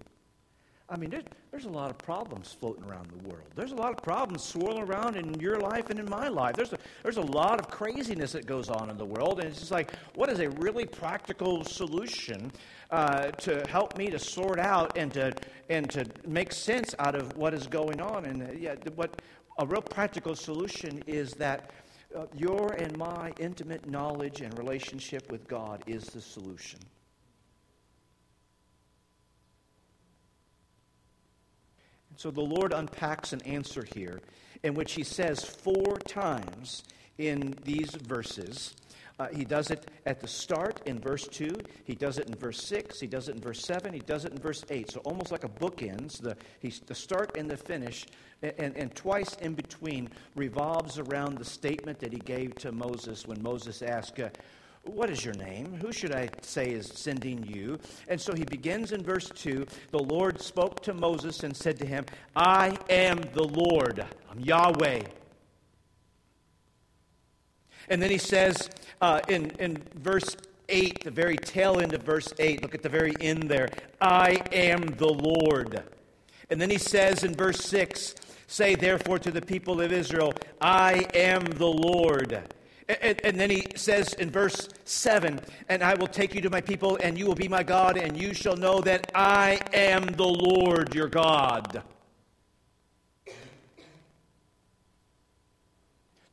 I 0.91 0.97
mean, 0.97 1.11
there's, 1.11 1.25
there's 1.51 1.67
a 1.67 1.71
lot 1.71 1.91
of 1.91 1.99
problems 1.99 2.57
floating 2.59 2.85
around 2.85 3.11
the 3.11 3.29
world. 3.29 3.45
There's 3.55 3.73
a 3.73 3.77
lot 3.77 3.93
of 3.93 4.03
problems 4.03 4.43
swirling 4.43 4.85
around 4.85 5.17
in 5.17 5.39
your 5.39 5.61
life 5.61 5.91
and 5.91 5.99
in 5.99 6.09
my 6.09 6.29
life. 6.29 6.57
There's 6.57 6.73
a, 6.73 6.79
there's 7.03 7.19
a 7.19 7.23
lot 7.23 7.61
of 7.61 7.69
craziness 7.69 8.33
that 8.33 8.47
goes 8.47 8.71
on 8.71 8.89
in 8.89 8.97
the 8.97 9.05
world. 9.05 9.39
And 9.39 9.49
it's 9.49 9.59
just 9.59 9.71
like, 9.71 9.93
what 10.15 10.31
is 10.31 10.41
a 10.41 10.49
really 10.51 10.87
practical 10.87 11.63
solution 11.63 12.51
uh, 12.91 13.33
to 13.33 13.67
help 13.69 13.99
me 13.99 14.09
to 14.09 14.19
sort 14.19 14.59
out 14.59 14.97
and 14.97 15.13
to, 15.13 15.35
and 15.69 15.91
to 15.91 16.07
make 16.27 16.53
sense 16.53 16.95
out 16.99 17.15
of 17.15 17.37
what 17.37 17.53
is 17.53 17.67
going 17.67 18.01
on? 18.01 18.25
And 18.25 18.43
uh, 18.43 18.47
yeah, 18.59 18.77
what 18.95 19.21
a 19.59 19.67
real 19.67 19.83
practical 19.83 20.35
solution 20.35 21.03
is 21.07 21.33
that 21.35 21.71
uh, 22.17 22.25
your 22.35 22.73
and 22.73 22.97
my 22.97 23.33
intimate 23.39 23.87
knowledge 23.91 24.41
and 24.41 24.57
relationship 24.57 25.31
with 25.31 25.47
God 25.49 25.83
is 25.87 26.05
the 26.07 26.21
solution. 26.23 26.81
So 32.19 32.33
the 32.33 32.41
Lord 32.41 32.73
unpacks 32.73 33.33
an 33.33 33.41
answer 33.43 33.85
here 33.95 34.21
in 34.65 34.75
which 34.75 34.95
he 34.95 35.05
says 35.05 35.45
four 35.45 35.99
times 35.99 36.83
in 37.17 37.55
these 37.63 37.93
verses. 37.95 38.75
Uh, 39.21 39.29
he 39.29 39.45
does 39.45 39.71
it 39.71 39.89
at 40.05 40.21
the 40.21 40.27
start 40.27 40.81
in 40.85 40.99
verse 40.99 41.29
2. 41.29 41.57
He 41.85 41.95
does 41.95 42.19
it 42.19 42.27
in 42.27 42.35
verse 42.35 42.61
6. 42.65 42.99
He 42.99 43.07
does 43.07 43.29
it 43.29 43.37
in 43.37 43.41
verse 43.41 43.65
7. 43.65 43.93
He 43.93 44.01
does 44.01 44.25
it 44.25 44.33
in 44.33 44.39
verse 44.39 44.65
8. 44.69 44.91
So 44.91 45.01
almost 45.05 45.31
like 45.31 45.45
a 45.45 45.49
bookends, 45.49 46.21
the, 46.21 46.37
the 46.87 46.95
start 46.95 47.37
and 47.37 47.49
the 47.49 47.57
finish, 47.57 48.05
and, 48.43 48.53
and, 48.59 48.77
and 48.77 48.95
twice 48.97 49.37
in 49.37 49.55
between 49.55 50.09
revolves 50.35 50.99
around 50.99 51.39
the 51.39 51.45
statement 51.45 52.01
that 52.01 52.13
he 52.13 52.19
gave 52.19 52.57
to 52.57 52.73
Moses 52.73 53.29
when 53.29 53.41
Moses 53.41 53.81
asked, 53.81 54.19
uh, 54.19 54.31
what 54.85 55.11
is 55.11 55.25
your 55.25 55.35
name? 55.35 55.79
Who 55.83 55.93
should 55.93 56.13
I 56.13 56.31
say 56.41 56.71
is 56.71 56.87
sending 56.87 57.45
you? 57.45 57.79
And 58.09 58.21
so 58.21 58.35
he 58.35 58.45
begins 58.45 58.93
in 58.93 59.03
verse 59.03 59.31
2 59.35 59.67
The 59.91 59.99
Lord 59.99 60.41
spoke 60.41 60.83
to 60.83 60.95
Moses 60.95 61.43
and 61.43 61.57
said 61.57 61.79
to 61.79 61.87
him, 61.87 62.05
I 62.35 62.77
am 62.89 63.21
the 63.35 63.45
Lord, 63.45 64.05
I'm 64.31 64.41
Yahweh. 64.41 65.03
And 67.91 68.03
then 68.03 68.11
he 68.11 68.19
says 68.19 68.69
uh, 69.01 69.21
in, 69.29 69.51
in 69.59 69.83
verse 69.95 70.37
8, 70.69 71.05
the 71.05 71.11
very 71.11 71.37
tail 71.37 71.81
end 71.81 71.95
of 71.95 72.03
verse 72.03 72.33
8, 72.39 72.63
look 72.63 72.75
at 72.75 72.83
the 72.83 72.89
very 72.89 73.15
end 73.21 73.45
there, 73.45 73.69
I 74.01 74.43
am 74.53 74.83
the 74.83 75.09
Lord. 75.09 75.83
And 76.51 76.61
then 76.61 76.71
he 76.71 76.79
says 76.79 77.25
in 77.25 77.35
verse 77.35 77.65
6, 77.65 78.15
Say 78.47 78.75
therefore 78.75 79.19
to 79.21 79.31
the 79.31 79.43
people 79.43 79.81
of 79.81 79.93
Israel, 79.93 80.33
I 80.61 81.07
am 81.15 81.45
the 81.45 81.67
Lord. 81.67 82.43
And, 82.89 83.21
and, 83.23 83.39
then 83.39 83.51
he 83.51 83.67
says 83.75 84.15
in 84.15 84.31
verse 84.31 84.67
7 84.85 85.41
And 85.69 85.83
I 85.83 85.95
will 85.95 86.07
take 86.07 86.35
you 86.35 86.41
to 86.41 86.49
my 86.49 86.63
people, 86.63 86.99
and 87.03 87.19
you 87.19 87.27
will 87.27 87.35
be 87.35 87.49
my 87.49 87.63
God, 87.63 87.99
and 87.99 88.17
you 88.17 88.33
shall 88.33 88.57
know 88.57 88.81
that 88.81 89.11
I 89.15 89.61
am 89.75 90.07
the 90.07 90.25
Lord 90.25 90.95
your 90.95 91.09
God. 91.09 91.83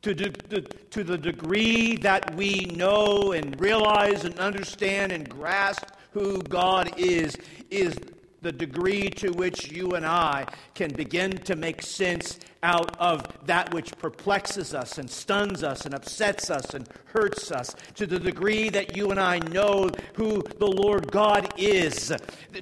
To, 0.00 0.14
to, 0.14 0.62
to 0.62 1.04
the 1.04 1.18
degree 1.18 1.96
that 1.96 2.34
we 2.36 2.66
know 2.76 3.32
and 3.32 3.60
realize 3.60 4.24
and 4.24 4.38
understand 4.38 5.12
and 5.12 5.28
grasp 5.28 5.84
who 6.12 6.40
God 6.44 6.90
is, 6.96 7.36
is 7.70 7.98
the 8.46 8.52
degree 8.52 9.10
to 9.10 9.30
which 9.30 9.72
you 9.72 9.90
and 9.94 10.06
I 10.06 10.46
can 10.76 10.92
begin 10.92 11.36
to 11.38 11.56
make 11.56 11.82
sense 11.82 12.38
out 12.62 12.96
of 13.00 13.26
that 13.46 13.74
which 13.74 13.90
perplexes 13.98 14.72
us 14.72 14.98
and 14.98 15.10
stuns 15.10 15.64
us 15.64 15.84
and 15.84 15.92
upsets 15.92 16.48
us 16.48 16.72
and 16.72 16.88
hurts 17.06 17.50
us, 17.50 17.74
to 17.96 18.06
the 18.06 18.20
degree 18.20 18.68
that 18.68 18.96
you 18.96 19.10
and 19.10 19.18
I 19.18 19.40
know 19.40 19.90
who 20.14 20.42
the 20.60 20.66
Lord 20.68 21.10
God 21.10 21.52
is, 21.56 22.12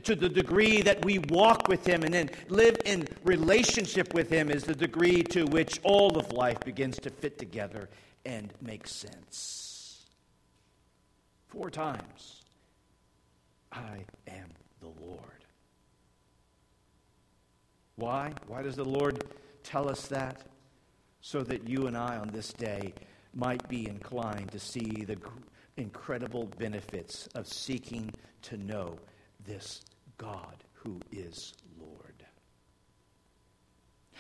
to 0.05 0.14
the 0.14 0.31
degree 0.31 0.81
that 0.81 1.05
we 1.05 1.18
walk 1.18 1.68
with 1.68 1.87
Him 1.87 2.03
and 2.03 2.14
then 2.14 2.31
live 2.49 2.79
in 2.87 3.07
relationship 3.23 4.14
with 4.14 4.31
Him, 4.31 4.49
is 4.49 4.64
the 4.64 4.75
degree 4.75 5.23
to 5.25 5.44
which 5.44 5.81
all 5.83 6.16
of 6.16 6.33
life 6.33 6.61
begins 6.61 6.99
to 7.01 7.11
fit 7.11 7.37
together 7.37 7.90
and 8.25 8.55
make 8.62 8.87
sense. 8.87 10.07
Four 11.49 11.68
times, 11.68 12.42
I 13.70 14.07
am 14.27 14.49
the 14.81 14.88
Lord. 15.05 15.34
Why? 17.96 18.33
Why 18.46 18.62
does 18.62 18.76
the 18.76 18.85
Lord 18.85 19.24
tell 19.62 19.88
us 19.88 20.07
that? 20.09 20.42
So 21.20 21.42
that 21.42 21.68
you 21.68 21.87
and 21.87 21.96
I 21.96 22.16
on 22.18 22.28
this 22.28 22.52
day 22.52 22.92
might 23.35 23.66
be 23.68 23.88
inclined 23.88 24.52
to 24.52 24.59
see 24.59 25.04
the 25.04 25.16
incredible 25.76 26.46
benefits 26.59 27.26
of 27.35 27.46
seeking 27.48 28.11
to 28.42 28.57
know 28.59 28.98
this 29.46 29.80
God 30.18 30.57
who 30.72 31.00
is 31.11 31.54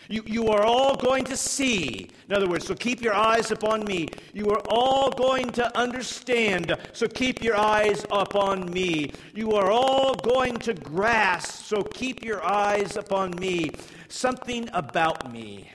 you, 0.08 0.22
you 0.26 0.48
are 0.48 0.64
all 0.64 0.96
going 0.96 1.24
to 1.24 1.36
see. 1.36 2.08
In 2.28 2.34
other 2.34 2.48
words, 2.48 2.66
so 2.66 2.74
keep 2.74 3.00
your 3.02 3.14
eyes 3.14 3.50
upon 3.50 3.84
me. 3.84 4.08
You 4.32 4.50
are 4.50 4.62
all 4.68 5.10
going 5.10 5.50
to 5.52 5.76
understand. 5.76 6.76
So 6.92 7.08
keep 7.08 7.42
your 7.42 7.56
eyes 7.56 8.04
upon 8.10 8.70
me. 8.70 9.12
You 9.34 9.52
are 9.52 9.70
all 9.70 10.14
going 10.14 10.56
to 10.58 10.74
grasp. 10.74 11.64
So 11.64 11.82
keep 11.82 12.24
your 12.24 12.44
eyes 12.44 12.96
upon 12.96 13.32
me. 13.38 13.70
Something 14.08 14.68
about 14.72 15.32
me. 15.32 15.70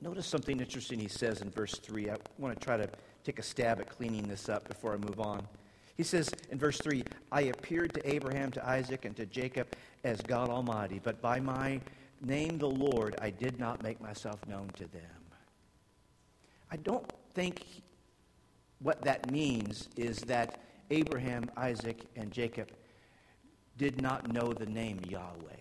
Notice 0.00 0.26
something 0.26 0.58
interesting 0.58 0.98
he 0.98 1.08
says 1.08 1.42
in 1.42 1.50
verse 1.50 1.74
3. 1.74 2.10
I 2.10 2.16
want 2.38 2.58
to 2.58 2.64
try 2.64 2.76
to 2.76 2.88
take 3.24 3.38
a 3.38 3.42
stab 3.42 3.80
at 3.80 3.88
cleaning 3.88 4.26
this 4.26 4.48
up 4.48 4.66
before 4.66 4.94
I 4.94 4.96
move 4.96 5.20
on. 5.20 5.46
He 5.96 6.02
says 6.02 6.28
in 6.50 6.58
verse 6.58 6.78
3 6.78 7.04
I 7.30 7.42
appeared 7.42 7.94
to 7.94 8.12
Abraham, 8.12 8.50
to 8.52 8.68
Isaac, 8.68 9.04
and 9.04 9.14
to 9.16 9.26
Jacob 9.26 9.68
as 10.04 10.20
God 10.22 10.48
Almighty, 10.48 11.00
but 11.02 11.20
by 11.20 11.40
my 11.40 11.80
name, 12.20 12.58
the 12.58 12.68
Lord, 12.68 13.16
I 13.20 13.30
did 13.30 13.58
not 13.58 13.82
make 13.82 14.00
myself 14.00 14.46
known 14.46 14.68
to 14.76 14.84
them. 14.86 15.02
I 16.70 16.76
don't 16.76 17.06
think 17.34 17.64
what 18.80 19.02
that 19.02 19.30
means 19.30 19.88
is 19.96 20.18
that 20.20 20.60
Abraham, 20.90 21.50
Isaac, 21.56 22.00
and 22.16 22.30
Jacob 22.30 22.70
did 23.78 24.00
not 24.00 24.32
know 24.32 24.52
the 24.52 24.66
name 24.66 25.00
Yahweh. 25.08 25.56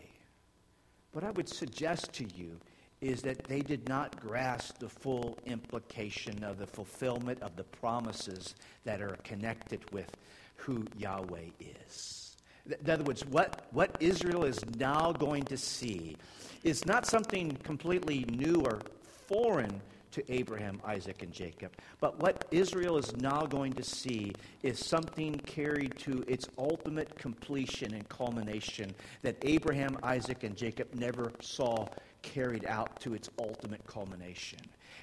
What 1.12 1.24
I 1.24 1.32
would 1.32 1.50
suggest 1.50 2.14
to 2.14 2.26
you 2.36 2.60
is 3.02 3.22
that 3.24 3.44
they 3.46 3.62
did 3.62 3.90
not 3.90 4.20
grasp 4.20 4.78
the 4.78 4.88
full 4.88 5.38
implication 5.46 6.44
of 6.44 6.60
the 6.60 6.68
fulfillment 6.68 7.42
of 7.42 7.56
the 7.56 7.64
promises 7.64 8.56
that 8.86 9.02
are 9.02 9.18
connected 9.24 9.82
with 9.92 10.16
who 10.56 10.86
Yahweh 10.98 11.50
is. 11.60 12.21
In 12.66 12.90
other 12.90 13.04
words, 13.04 13.26
what, 13.26 13.68
what 13.72 13.96
Israel 14.00 14.44
is 14.44 14.64
now 14.78 15.12
going 15.12 15.44
to 15.46 15.58
see 15.58 16.16
is 16.64 16.86
not 16.86 17.06
something 17.06 17.58
completely 17.64 18.26
new 18.30 18.62
or 18.62 18.80
foreign 19.28 19.82
to 20.12 20.32
Abraham, 20.32 20.82
Isaac, 20.86 21.24
and 21.24 21.32
Jacob. 21.32 21.72
But 22.00 22.20
what 22.20 22.46
Israel 22.52 22.98
is 22.98 23.16
now 23.16 23.46
going 23.46 23.74
to 23.74 23.84
see 23.84 24.34
is 24.62 24.78
something 24.78 25.36
carried 25.46 25.98
to 26.00 26.24
its 26.28 26.48
ultimate 26.58 27.18
completion 27.18 27.94
and 27.94 28.08
culmination 28.10 28.94
that 29.22 29.38
Abraham, 29.42 29.98
Isaac, 30.04 30.44
and 30.44 30.56
Jacob 30.56 30.94
never 30.94 31.32
saw 31.40 31.88
carried 32.22 32.66
out 32.66 33.00
to 33.02 33.14
its 33.14 33.30
ultimate 33.40 33.86
culmination. 33.86 34.60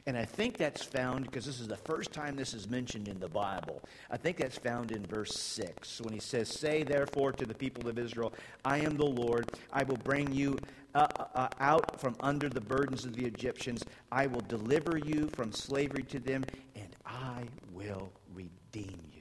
And 0.07 0.17
I 0.17 0.25
think 0.25 0.57
that's 0.57 0.83
found, 0.83 1.25
because 1.27 1.45
this 1.45 1.61
is 1.61 1.69
the 1.69 1.77
first 1.77 2.13
time 2.13 2.37
this 2.37 2.55
is 2.55 2.69
mentioned 2.69 3.09
in 3.09 3.19
the 3.19 3.29
Bible, 3.29 3.83
I 4.11 4.17
think 4.17 4.39
that's 4.39 4.57
found 4.57 4.93
in 4.93 5.05
verse 5.05 5.35
6 5.35 6.01
when 6.03 6.15
he 6.15 6.21
says, 6.21 6.49
Say 6.49 6.83
therefore 6.83 7.33
to 7.33 7.45
the 7.45 7.55
people 7.55 7.89
of 7.89 7.99
Israel, 7.99 8.33
I 8.65 8.79
am 8.79 8.97
the 8.97 9.05
Lord. 9.05 9.51
I 9.73 9.83
will 9.83 9.97
bring 9.99 10.33
you 10.33 10.59
uh, 10.95 11.07
uh, 11.19 11.25
uh, 11.35 11.49
out 11.61 12.01
from 12.01 12.17
under 12.21 12.49
the 12.49 12.61
burdens 12.61 13.05
of 13.05 13.15
the 13.15 13.25
Egyptians. 13.25 13.85
I 14.11 14.27
will 14.27 14.41
deliver 14.41 14.97
you 14.97 15.29
from 15.35 15.53
slavery 15.53 16.05
to 16.05 16.19
them, 16.19 16.45
and 16.75 16.89
I 17.05 17.45
will 17.73 18.11
redeem 18.35 18.99
you. 19.13 19.18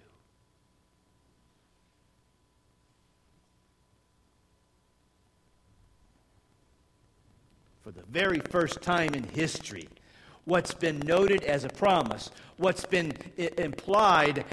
For 7.87 7.93
the 7.93 8.03
very 8.11 8.39
first 8.39 8.81
time 8.81 9.13
in 9.13 9.23
history, 9.23 9.87
what's 10.43 10.73
been 10.73 10.99
noted 11.05 11.45
as 11.45 11.63
a 11.63 11.69
promise, 11.69 12.31
what's 12.57 12.83
been 12.85 13.13
implied 13.37 14.43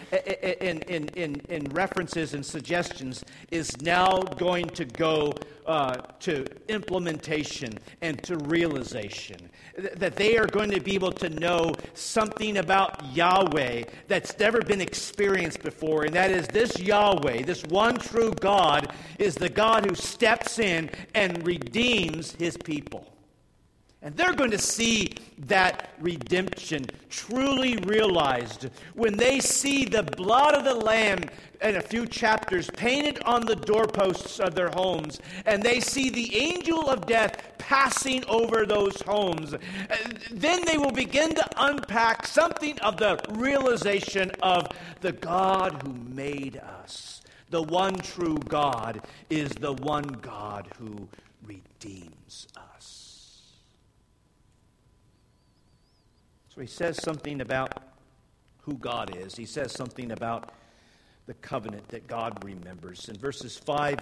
in, 0.61 0.79
in, 0.83 1.09
in, 1.17 1.41
in 1.49 1.65
references 1.73 2.35
and 2.35 2.47
suggestions, 2.47 3.25
is 3.51 3.77
now 3.83 4.19
going 4.21 4.69
to 4.69 4.85
go 4.85 5.33
uh, 5.67 5.97
to 6.21 6.47
implementation 6.69 7.77
and 8.03 8.23
to 8.23 8.37
realization. 8.37 9.51
That 9.97 10.15
they 10.15 10.39
are 10.39 10.47
going 10.47 10.71
to 10.71 10.81
be 10.81 10.95
able 10.95 11.11
to 11.15 11.29
know 11.29 11.75
something 11.95 12.59
about 12.59 13.05
Yahweh 13.17 13.83
that's 14.07 14.39
never 14.39 14.63
been 14.63 14.81
experienced 14.81 15.61
before, 15.61 16.05
and 16.05 16.15
that 16.15 16.31
is 16.31 16.47
this 16.47 16.79
Yahweh, 16.79 17.43
this 17.43 17.65
one 17.65 17.97
true 17.97 18.33
God, 18.35 18.95
is 19.19 19.35
the 19.35 19.49
God 19.49 19.87
who 19.87 19.97
steps 19.97 20.61
in 20.61 20.89
and 21.17 21.45
redeems 21.45 22.31
his 22.37 22.57
people. 22.57 23.11
And 24.05 24.15
they're 24.19 24.35
going 24.35 24.51
to 24.51 24.59
see 24.59 25.15
that 25.47 25.95
redemption 25.99 26.85
truly 27.09 27.77
realized 27.79 28.69
when 28.93 29.17
they 29.17 29.41
see 29.41 29.87
the 29.87 30.03
blood 30.03 30.55
of 30.55 30.65
the 30.65 30.75
Lamb 30.75 31.21
in 31.63 31.77
a 31.77 31.81
few 31.81 32.07
chapters 32.07 32.71
painted 32.77 33.23
on 33.23 33.47
the 33.47 33.57
doorposts 33.57 34.41
of 34.41 34.55
their 34.55 34.69
homes, 34.69 35.21
and 35.47 35.63
they 35.63 35.81
see 35.81 36.11
the 36.11 36.37
angel 36.37 36.91
of 36.91 37.07
death 37.07 37.55
passing 37.57 38.23
over 38.27 38.67
those 38.67 39.01
homes. 39.01 39.55
Then 40.31 40.67
they 40.67 40.77
will 40.77 40.93
begin 40.93 41.35
to 41.35 41.49
unpack 41.57 42.27
something 42.27 42.79
of 42.81 42.99
the 42.99 43.19
realization 43.31 44.31
of 44.43 44.69
the 45.01 45.13
God 45.13 45.83
who 45.83 45.95
made 46.15 46.59
us. 46.59 47.23
The 47.49 47.63
one 47.63 47.97
true 47.97 48.37
God 48.49 49.01
is 49.31 49.51
the 49.53 49.73
one 49.73 50.05
God 50.05 50.69
who 50.79 51.09
redeems 51.47 52.49
us. 52.55 52.74
So 56.55 56.61
he 56.61 56.69
says 56.69 57.03
something 57.03 57.41
about 57.41 57.83
who 58.63 58.75
God 58.75 59.17
is. 59.17 59.35
He 59.35 59.45
says 59.45 59.73
something 59.73 60.13
about 60.13 60.53
the 61.27 61.35
covenant 61.35 61.89
that 61.89 62.07
God 62.07 62.45
remembers. 62.45 63.09
In 63.09 63.17
verses 63.17 63.59
5 63.59 63.99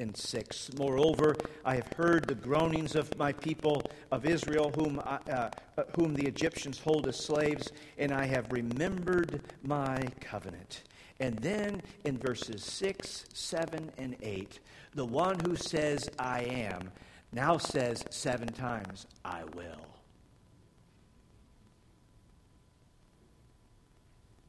and 0.00 0.16
6, 0.16 0.70
moreover, 0.76 1.36
I 1.64 1.76
have 1.76 1.86
heard 1.96 2.26
the 2.26 2.34
groanings 2.34 2.96
of 2.96 3.16
my 3.18 3.32
people 3.32 3.84
of 4.10 4.26
Israel, 4.26 4.72
whom, 4.74 5.00
I, 5.04 5.18
uh, 5.30 5.50
uh, 5.78 5.82
whom 5.94 6.14
the 6.14 6.26
Egyptians 6.26 6.80
hold 6.80 7.06
as 7.06 7.16
slaves, 7.16 7.70
and 7.98 8.10
I 8.10 8.24
have 8.26 8.50
remembered 8.50 9.40
my 9.62 10.02
covenant. 10.20 10.82
And 11.20 11.38
then 11.38 11.82
in 12.04 12.18
verses 12.18 12.64
6, 12.64 13.26
7, 13.32 13.92
and 13.96 14.16
8, 14.20 14.58
the 14.94 15.04
one 15.04 15.38
who 15.46 15.54
says, 15.54 16.10
I 16.18 16.40
am, 16.40 16.90
now 17.32 17.58
says 17.58 18.04
seven 18.10 18.48
times, 18.48 19.06
I 19.24 19.44
will. 19.54 19.91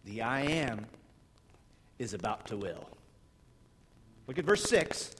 The 0.05 0.21
I 0.21 0.41
am 0.41 0.85
is 1.99 2.13
about 2.13 2.45
to 2.47 2.57
will. 2.57 2.89
Look 4.27 4.37
at 4.37 4.45
verse 4.45 4.63
6. 4.63 5.15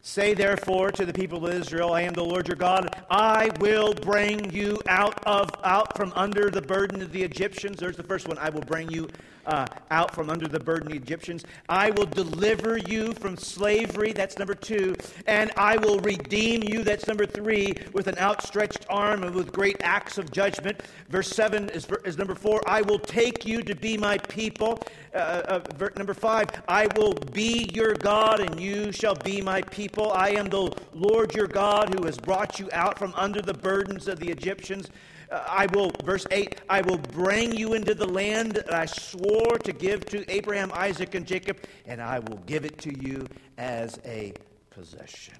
Say 0.00 0.32
therefore 0.32 0.90
to 0.92 1.04
the 1.04 1.12
people 1.12 1.44
of 1.44 1.52
Israel, 1.52 1.92
I 1.92 2.02
am 2.02 2.14
the 2.14 2.24
Lord 2.24 2.46
your 2.46 2.56
God. 2.56 3.04
I 3.10 3.50
will 3.58 3.94
bring 3.94 4.50
you 4.52 4.80
out 4.88 5.22
of 5.26 5.50
out 5.64 5.96
from 5.96 6.12
under 6.14 6.50
the 6.50 6.62
burden 6.62 7.02
of 7.02 7.12
the 7.12 7.22
Egyptians. 7.22 7.78
There's 7.78 7.96
the 7.96 8.04
first 8.04 8.28
one. 8.28 8.38
I 8.38 8.48
will 8.48 8.62
bring 8.62 8.90
you 8.90 9.08
uh, 9.48 9.66
out 9.90 10.14
from 10.14 10.30
under 10.30 10.46
the 10.46 10.60
burden 10.60 10.88
of 10.88 10.92
the 10.92 10.98
Egyptians. 10.98 11.44
I 11.68 11.90
will 11.90 12.06
deliver 12.06 12.76
you 12.76 13.14
from 13.14 13.36
slavery. 13.36 14.12
That's 14.12 14.38
number 14.38 14.54
two. 14.54 14.94
And 15.26 15.50
I 15.56 15.78
will 15.78 15.98
redeem 16.00 16.62
you. 16.62 16.84
That's 16.84 17.08
number 17.08 17.26
three, 17.26 17.74
with 17.92 18.06
an 18.06 18.18
outstretched 18.18 18.86
arm 18.88 19.24
and 19.24 19.34
with 19.34 19.52
great 19.52 19.76
acts 19.80 20.18
of 20.18 20.30
judgment. 20.30 20.80
Verse 21.08 21.28
7 21.28 21.70
is, 21.70 21.86
is 22.04 22.18
number 22.18 22.34
four. 22.34 22.60
I 22.66 22.82
will 22.82 22.98
take 22.98 23.46
you 23.46 23.62
to 23.62 23.74
be 23.74 23.96
my 23.96 24.18
people. 24.18 24.78
Uh, 25.14 25.16
uh, 25.18 25.88
number 25.96 26.14
five, 26.14 26.48
I 26.68 26.86
will 26.96 27.14
be 27.32 27.70
your 27.72 27.94
God 27.94 28.40
and 28.40 28.60
you 28.60 28.92
shall 28.92 29.14
be 29.14 29.40
my 29.40 29.62
people. 29.62 30.12
I 30.12 30.30
am 30.30 30.48
the 30.48 30.70
Lord 30.92 31.34
your 31.34 31.46
God 31.46 31.94
who 31.94 32.04
has 32.04 32.18
brought 32.18 32.60
you 32.60 32.68
out 32.72 32.98
from 32.98 33.14
under 33.16 33.40
the 33.40 33.54
burdens 33.54 34.08
of 34.08 34.18
the 34.20 34.28
Egyptians. 34.28 34.90
I 35.30 35.66
will, 35.72 35.92
verse 36.04 36.26
8, 36.30 36.60
I 36.68 36.80
will 36.82 36.98
bring 36.98 37.54
you 37.54 37.74
into 37.74 37.94
the 37.94 38.06
land 38.06 38.52
that 38.52 38.72
I 38.72 38.86
swore 38.86 39.58
to 39.58 39.72
give 39.72 40.06
to 40.06 40.30
Abraham, 40.30 40.70
Isaac, 40.72 41.14
and 41.14 41.26
Jacob, 41.26 41.58
and 41.86 42.00
I 42.00 42.18
will 42.20 42.38
give 42.46 42.64
it 42.64 42.78
to 42.78 43.06
you 43.06 43.26
as 43.58 43.98
a 44.04 44.32
possession. 44.70 45.34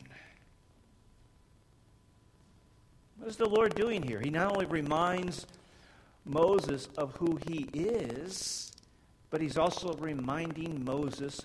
What 3.18 3.28
is 3.28 3.36
the 3.36 3.48
Lord 3.48 3.74
doing 3.74 4.02
here? 4.02 4.20
He 4.20 4.30
not 4.30 4.52
only 4.52 4.66
reminds 4.66 5.46
Moses 6.24 6.88
of 6.96 7.16
who 7.16 7.38
he 7.46 7.68
is, 7.72 8.72
but 9.30 9.40
he's 9.40 9.58
also 9.58 9.94
reminding 9.94 10.84
Moses 10.84 11.40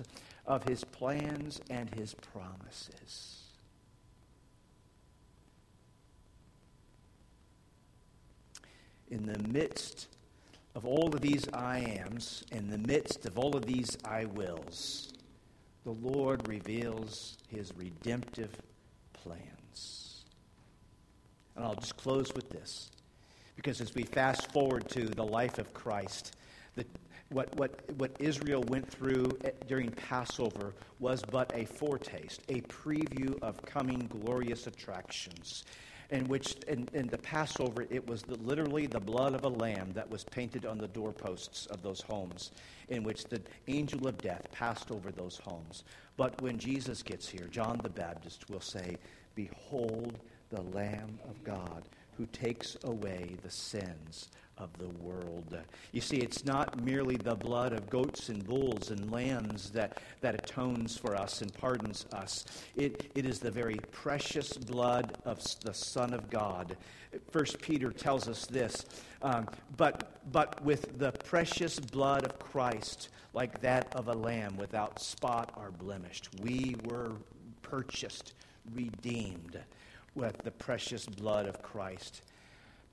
of 0.45 0.63
his 0.65 0.83
plans 0.83 1.61
and 1.69 1.89
his 1.95 2.13
promises. 2.13 3.32
In 9.13 9.27
the 9.27 9.37
midst 9.47 10.07
of 10.73 10.87
all 10.87 11.13
of 11.13 11.21
these 11.21 11.47
I 11.53 11.77
ams, 11.77 12.43
in 12.51 12.71
the 12.71 12.79
midst 12.79 13.27
of 13.27 13.37
all 13.37 13.55
of 13.55 13.63
these 13.63 13.95
I 14.03 14.25
wills, 14.25 15.13
the 15.83 15.91
Lord 15.91 16.47
reveals 16.47 17.37
his 17.47 17.71
redemptive 17.77 18.49
plans. 19.13 20.25
And 21.55 21.63
I'll 21.63 21.75
just 21.75 21.95
close 21.95 22.33
with 22.33 22.49
this. 22.49 22.89
Because 23.55 23.81
as 23.81 23.93
we 23.93 24.01
fast 24.01 24.51
forward 24.51 24.89
to 24.89 25.05
the 25.05 25.23
life 25.23 25.59
of 25.59 25.71
Christ, 25.75 26.35
the, 26.75 26.83
what, 27.29 27.55
what, 27.55 27.81
what 27.97 28.15
Israel 28.17 28.63
went 28.63 28.89
through 28.89 29.37
eh, 29.43 29.51
during 29.67 29.91
Passover 29.91 30.73
was 30.99 31.21
but 31.21 31.51
a 31.53 31.65
foretaste, 31.65 32.39
a 32.49 32.61
preview 32.61 33.39
of 33.43 33.61
coming 33.61 34.09
glorious 34.23 34.65
attractions 34.65 35.65
in 36.13 36.27
which 36.27 36.55
in, 36.67 36.87
in 36.93 37.07
the 37.07 37.17
Passover 37.17 37.87
it 37.89 38.07
was 38.07 38.21
the, 38.21 38.35
literally 38.35 38.85
the 38.85 38.99
blood 38.99 39.33
of 39.33 39.45
a 39.45 39.49
lamb 39.49 39.91
that 39.93 40.09
was 40.09 40.23
painted 40.23 40.63
on 40.63 40.77
the 40.77 40.87
doorposts 40.87 41.65
of 41.65 41.81
those 41.81 42.01
homes, 42.01 42.51
in 42.89 43.03
which 43.03 43.25
the 43.25 43.41
angel 43.67 44.07
of 44.07 44.15
death 44.19 44.47
passed 44.51 44.91
over 44.91 45.11
those 45.11 45.37
homes. 45.37 45.83
But 46.15 46.39
when 46.39 46.59
Jesus 46.59 47.01
gets 47.01 47.27
here, 47.27 47.47
John 47.49 47.79
the 47.81 47.89
Baptist 47.89 48.47
will 48.47 48.61
say, 48.61 48.97
Behold 49.33 50.19
the 50.51 50.61
Lamb 50.61 51.17
of 51.27 51.43
God 51.43 51.83
who 52.15 52.27
takes 52.27 52.77
away 52.83 53.35
the 53.41 53.49
sins 53.49 54.29
of 54.57 54.71
the 54.77 54.89
world. 55.03 55.57
You 55.91 56.01
see, 56.01 56.17
it's 56.17 56.45
not 56.45 56.83
merely 56.83 57.17
the 57.17 57.35
blood 57.35 57.73
of 57.73 57.89
goats 57.89 58.29
and 58.29 58.45
bulls 58.45 58.91
and 58.91 59.11
lambs 59.11 59.69
that, 59.71 59.99
that 60.21 60.35
atones 60.35 60.97
for 60.97 61.15
us 61.15 61.41
and 61.41 61.53
pardons 61.53 62.05
us. 62.13 62.45
It, 62.75 63.11
it 63.15 63.25
is 63.25 63.39
the 63.39 63.51
very 63.51 63.79
precious 63.91 64.53
blood 64.57 65.17
of 65.25 65.39
the 65.61 65.73
Son 65.73 66.13
of 66.13 66.29
God. 66.29 66.77
First 67.31 67.61
Peter 67.61 67.91
tells 67.91 68.27
us 68.27 68.45
this. 68.45 68.85
Um, 69.21 69.47
but, 69.77 70.17
but 70.31 70.63
with 70.63 70.97
the 70.99 71.11
precious 71.11 71.79
blood 71.79 72.23
of 72.23 72.39
Christ, 72.39 73.09
like 73.33 73.61
that 73.61 73.95
of 73.95 74.07
a 74.07 74.13
lamb 74.13 74.57
without 74.57 74.99
spot 74.99 75.51
or 75.55 75.71
blemished, 75.71 76.29
we 76.41 76.75
were 76.85 77.13
purchased, 77.61 78.33
redeemed 78.73 79.59
with 80.15 80.37
the 80.39 80.51
precious 80.51 81.05
blood 81.05 81.47
of 81.47 81.61
Christ. 81.61 82.21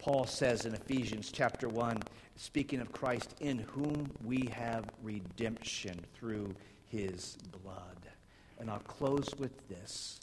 Paul 0.00 0.24
says 0.24 0.64
in 0.64 0.72
Ephesians 0.72 1.30
chapter 1.30 1.68
1, 1.68 2.02
speaking 2.34 2.80
of 2.80 2.90
Christ, 2.90 3.34
in 3.40 3.58
whom 3.58 4.10
we 4.24 4.48
have 4.50 4.86
redemption 5.02 6.00
through 6.14 6.54
his 6.86 7.36
blood. 7.62 7.98
And 8.58 8.70
I'll 8.70 8.78
close 8.78 9.28
with 9.38 9.68
this. 9.68 10.18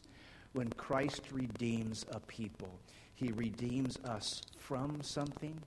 When 0.53 0.71
Christ 0.71 1.21
redeems 1.31 2.07
a 2.11 2.19
people, 2.21 2.79
he 3.13 3.31
redeems 3.33 3.99
us 4.03 4.41
from 4.57 4.99
something, 5.03 5.61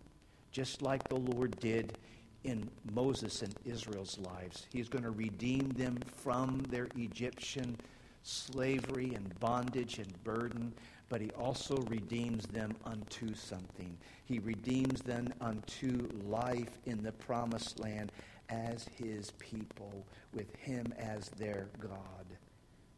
just 0.51 0.83
like 0.83 1.09
the 1.09 1.15
Lord 1.15 1.57
did 1.61 1.97
in 2.43 2.69
Moses 2.93 3.43
and 3.43 3.55
Israel's 3.65 4.19
lives. 4.19 4.67
He's 4.73 4.89
going 4.89 5.05
to 5.05 5.11
redeem 5.11 5.69
them 5.69 5.99
from 6.17 6.65
their 6.69 6.89
Egyptian 6.97 7.77
slavery 8.25 9.15
and 9.15 9.39
bondage 9.39 9.99
and 9.99 10.25
burden 10.25 10.73
but 11.11 11.21
he 11.21 11.31
also 11.33 11.77
redeems 11.89 12.47
them 12.47 12.75
unto 12.87 13.35
something. 13.35 13.95
He 14.25 14.39
redeems 14.39 15.03
them 15.03 15.35
unto 15.41 16.09
life 16.27 16.79
in 16.87 17.03
the 17.03 17.13
promised 17.13 17.81
land 17.81 18.13
as 18.49 18.87
his 18.97 19.33
people, 19.33 20.07
with 20.33 20.55
him 20.57 20.95
as 20.97 21.29
their 21.31 21.67
God. 21.81 22.27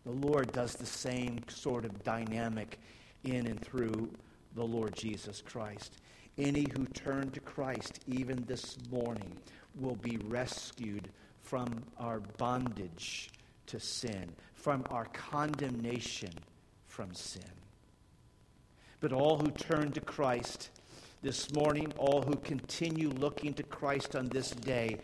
The 0.04 0.12
Lord 0.12 0.52
does 0.52 0.74
the 0.74 0.86
same 0.86 1.40
sort 1.48 1.84
of 1.84 2.04
dynamic 2.04 2.78
in 3.24 3.46
and 3.46 3.60
through 3.60 4.10
the 4.54 4.64
Lord 4.64 4.94
Jesus 4.94 5.42
Christ. 5.42 5.96
Any 6.36 6.66
who 6.76 6.84
turn 6.86 7.30
to 7.30 7.40
Christ, 7.40 8.00
even 8.06 8.44
this 8.46 8.76
morning, 8.90 9.36
will 9.80 9.96
be 9.96 10.18
rescued 10.28 11.08
from 11.40 11.82
our 11.98 12.20
bondage 12.36 13.30
to 13.66 13.80
sin, 13.80 14.30
from 14.54 14.84
our 14.90 15.06
condemnation 15.06 16.32
from 16.88 17.14
sin. 17.14 17.61
But 19.02 19.12
all 19.12 19.36
who 19.36 19.50
turn 19.50 19.90
to 19.92 20.00
Christ 20.00 20.70
this 21.22 21.52
morning, 21.52 21.92
all 21.98 22.22
who 22.22 22.36
continue 22.36 23.08
looking 23.08 23.52
to 23.54 23.64
Christ 23.64 24.14
on 24.14 24.28
this 24.28 24.52
day, 24.52 24.98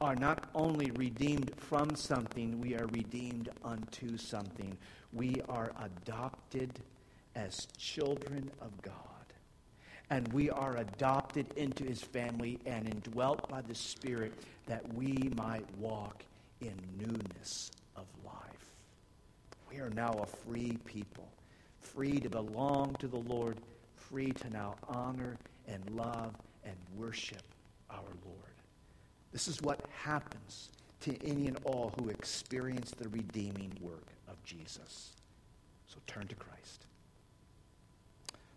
are 0.00 0.16
not 0.16 0.48
only 0.54 0.90
redeemed 0.92 1.52
from 1.58 1.94
something, 1.94 2.62
we 2.62 2.74
are 2.74 2.86
redeemed 2.86 3.50
unto 3.62 4.16
something. 4.16 4.74
We 5.12 5.42
are 5.50 5.70
adopted 5.84 6.80
as 7.36 7.68
children 7.76 8.50
of 8.62 8.80
God. 8.80 8.96
And 10.08 10.32
we 10.32 10.48
are 10.48 10.78
adopted 10.78 11.46
into 11.54 11.84
his 11.84 12.00
family 12.00 12.58
and 12.64 12.88
indwelt 12.88 13.50
by 13.50 13.60
the 13.60 13.74
Spirit 13.74 14.32
that 14.64 14.94
we 14.94 15.30
might 15.36 15.66
walk 15.76 16.24
in 16.62 16.72
newness 16.98 17.70
of 17.96 18.06
life. 18.24 18.72
We 19.70 19.76
are 19.78 19.90
now 19.90 20.12
a 20.22 20.26
free 20.26 20.78
people 20.86 21.28
free 21.82 22.18
to 22.20 22.30
belong 22.30 22.96
to 22.98 23.08
the 23.08 23.18
Lord, 23.18 23.58
free 23.96 24.32
to 24.32 24.50
now 24.50 24.76
honor 24.88 25.36
and 25.68 25.82
love 25.90 26.34
and 26.64 26.76
worship 26.96 27.42
our 27.90 28.00
Lord. 28.24 28.38
This 29.32 29.48
is 29.48 29.60
what 29.62 29.80
happens 30.02 30.70
to 31.00 31.16
any 31.26 31.48
and 31.48 31.58
all 31.64 31.92
who 31.98 32.08
experience 32.08 32.92
the 32.92 33.08
redeeming 33.08 33.72
work 33.80 34.06
of 34.28 34.42
Jesus. 34.44 35.10
So 35.88 35.98
turn 36.06 36.26
to 36.28 36.34
Christ. 36.34 36.86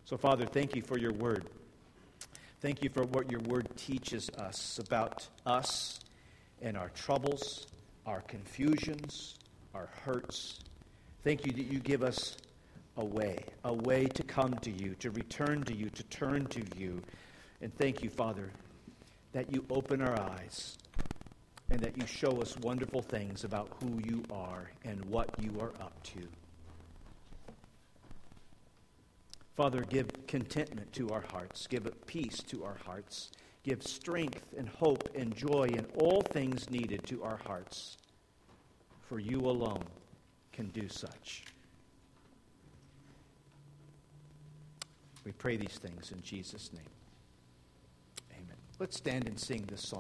So, 0.05 0.17
Father, 0.17 0.45
thank 0.45 0.75
you 0.75 0.81
for 0.81 0.99
your 0.99 1.13
word. 1.13 1.45
Thank 2.61 2.83
you 2.83 2.89
for 2.89 3.03
what 3.03 3.31
your 3.31 3.41
word 3.41 3.67
teaches 3.75 4.29
us 4.37 4.79
about 4.79 5.27
us 5.45 5.99
and 6.61 6.77
our 6.77 6.89
troubles, 6.89 7.67
our 8.05 8.21
confusions, 8.21 9.35
our 9.73 9.89
hurts. 10.03 10.59
Thank 11.23 11.45
you 11.45 11.51
that 11.53 11.65
you 11.65 11.79
give 11.79 12.03
us 12.03 12.37
a 12.97 13.05
way, 13.05 13.43
a 13.63 13.73
way 13.73 14.05
to 14.05 14.23
come 14.23 14.53
to 14.55 14.71
you, 14.71 14.95
to 14.95 15.11
return 15.11 15.63
to 15.63 15.75
you, 15.75 15.89
to 15.89 16.03
turn 16.03 16.45
to 16.47 16.61
you. 16.77 17.01
And 17.61 17.75
thank 17.77 18.03
you, 18.03 18.09
Father, 18.09 18.51
that 19.33 19.51
you 19.51 19.65
open 19.69 20.01
our 20.01 20.19
eyes 20.19 20.77
and 21.69 21.79
that 21.81 21.97
you 21.97 22.05
show 22.05 22.41
us 22.41 22.57
wonderful 22.59 23.01
things 23.01 23.43
about 23.43 23.69
who 23.81 23.99
you 24.05 24.23
are 24.31 24.71
and 24.83 25.03
what 25.05 25.29
you 25.41 25.59
are 25.59 25.73
up 25.81 26.01
to. 26.03 26.21
Father, 29.55 29.81
give 29.81 30.09
contentment 30.27 30.91
to 30.93 31.09
our 31.09 31.23
hearts, 31.31 31.65
give 31.67 31.89
peace 32.05 32.39
to 32.43 32.65
our 32.65 32.77
hearts, 32.85 33.31
give 33.63 33.81
strength 33.81 34.53
and 34.57 34.67
hope 34.67 35.09
and 35.15 35.35
joy 35.35 35.67
and 35.75 35.87
all 35.97 36.21
things 36.21 36.69
needed 36.69 37.03
to 37.07 37.23
our 37.23 37.39
hearts. 37.45 37.97
For 39.07 39.19
you 39.19 39.39
alone 39.39 39.83
can 40.51 40.67
do 40.67 40.89
such. 40.89 41.43
We 45.25 45.31
pray 45.31 45.57
these 45.57 45.77
things 45.77 46.11
in 46.11 46.21
Jesus' 46.21 46.71
name. 46.71 46.83
Amen. 48.31 48.57
Let's 48.79 48.95
stand 48.95 49.27
and 49.27 49.39
sing 49.39 49.65
this 49.67 49.81
song. 49.81 49.93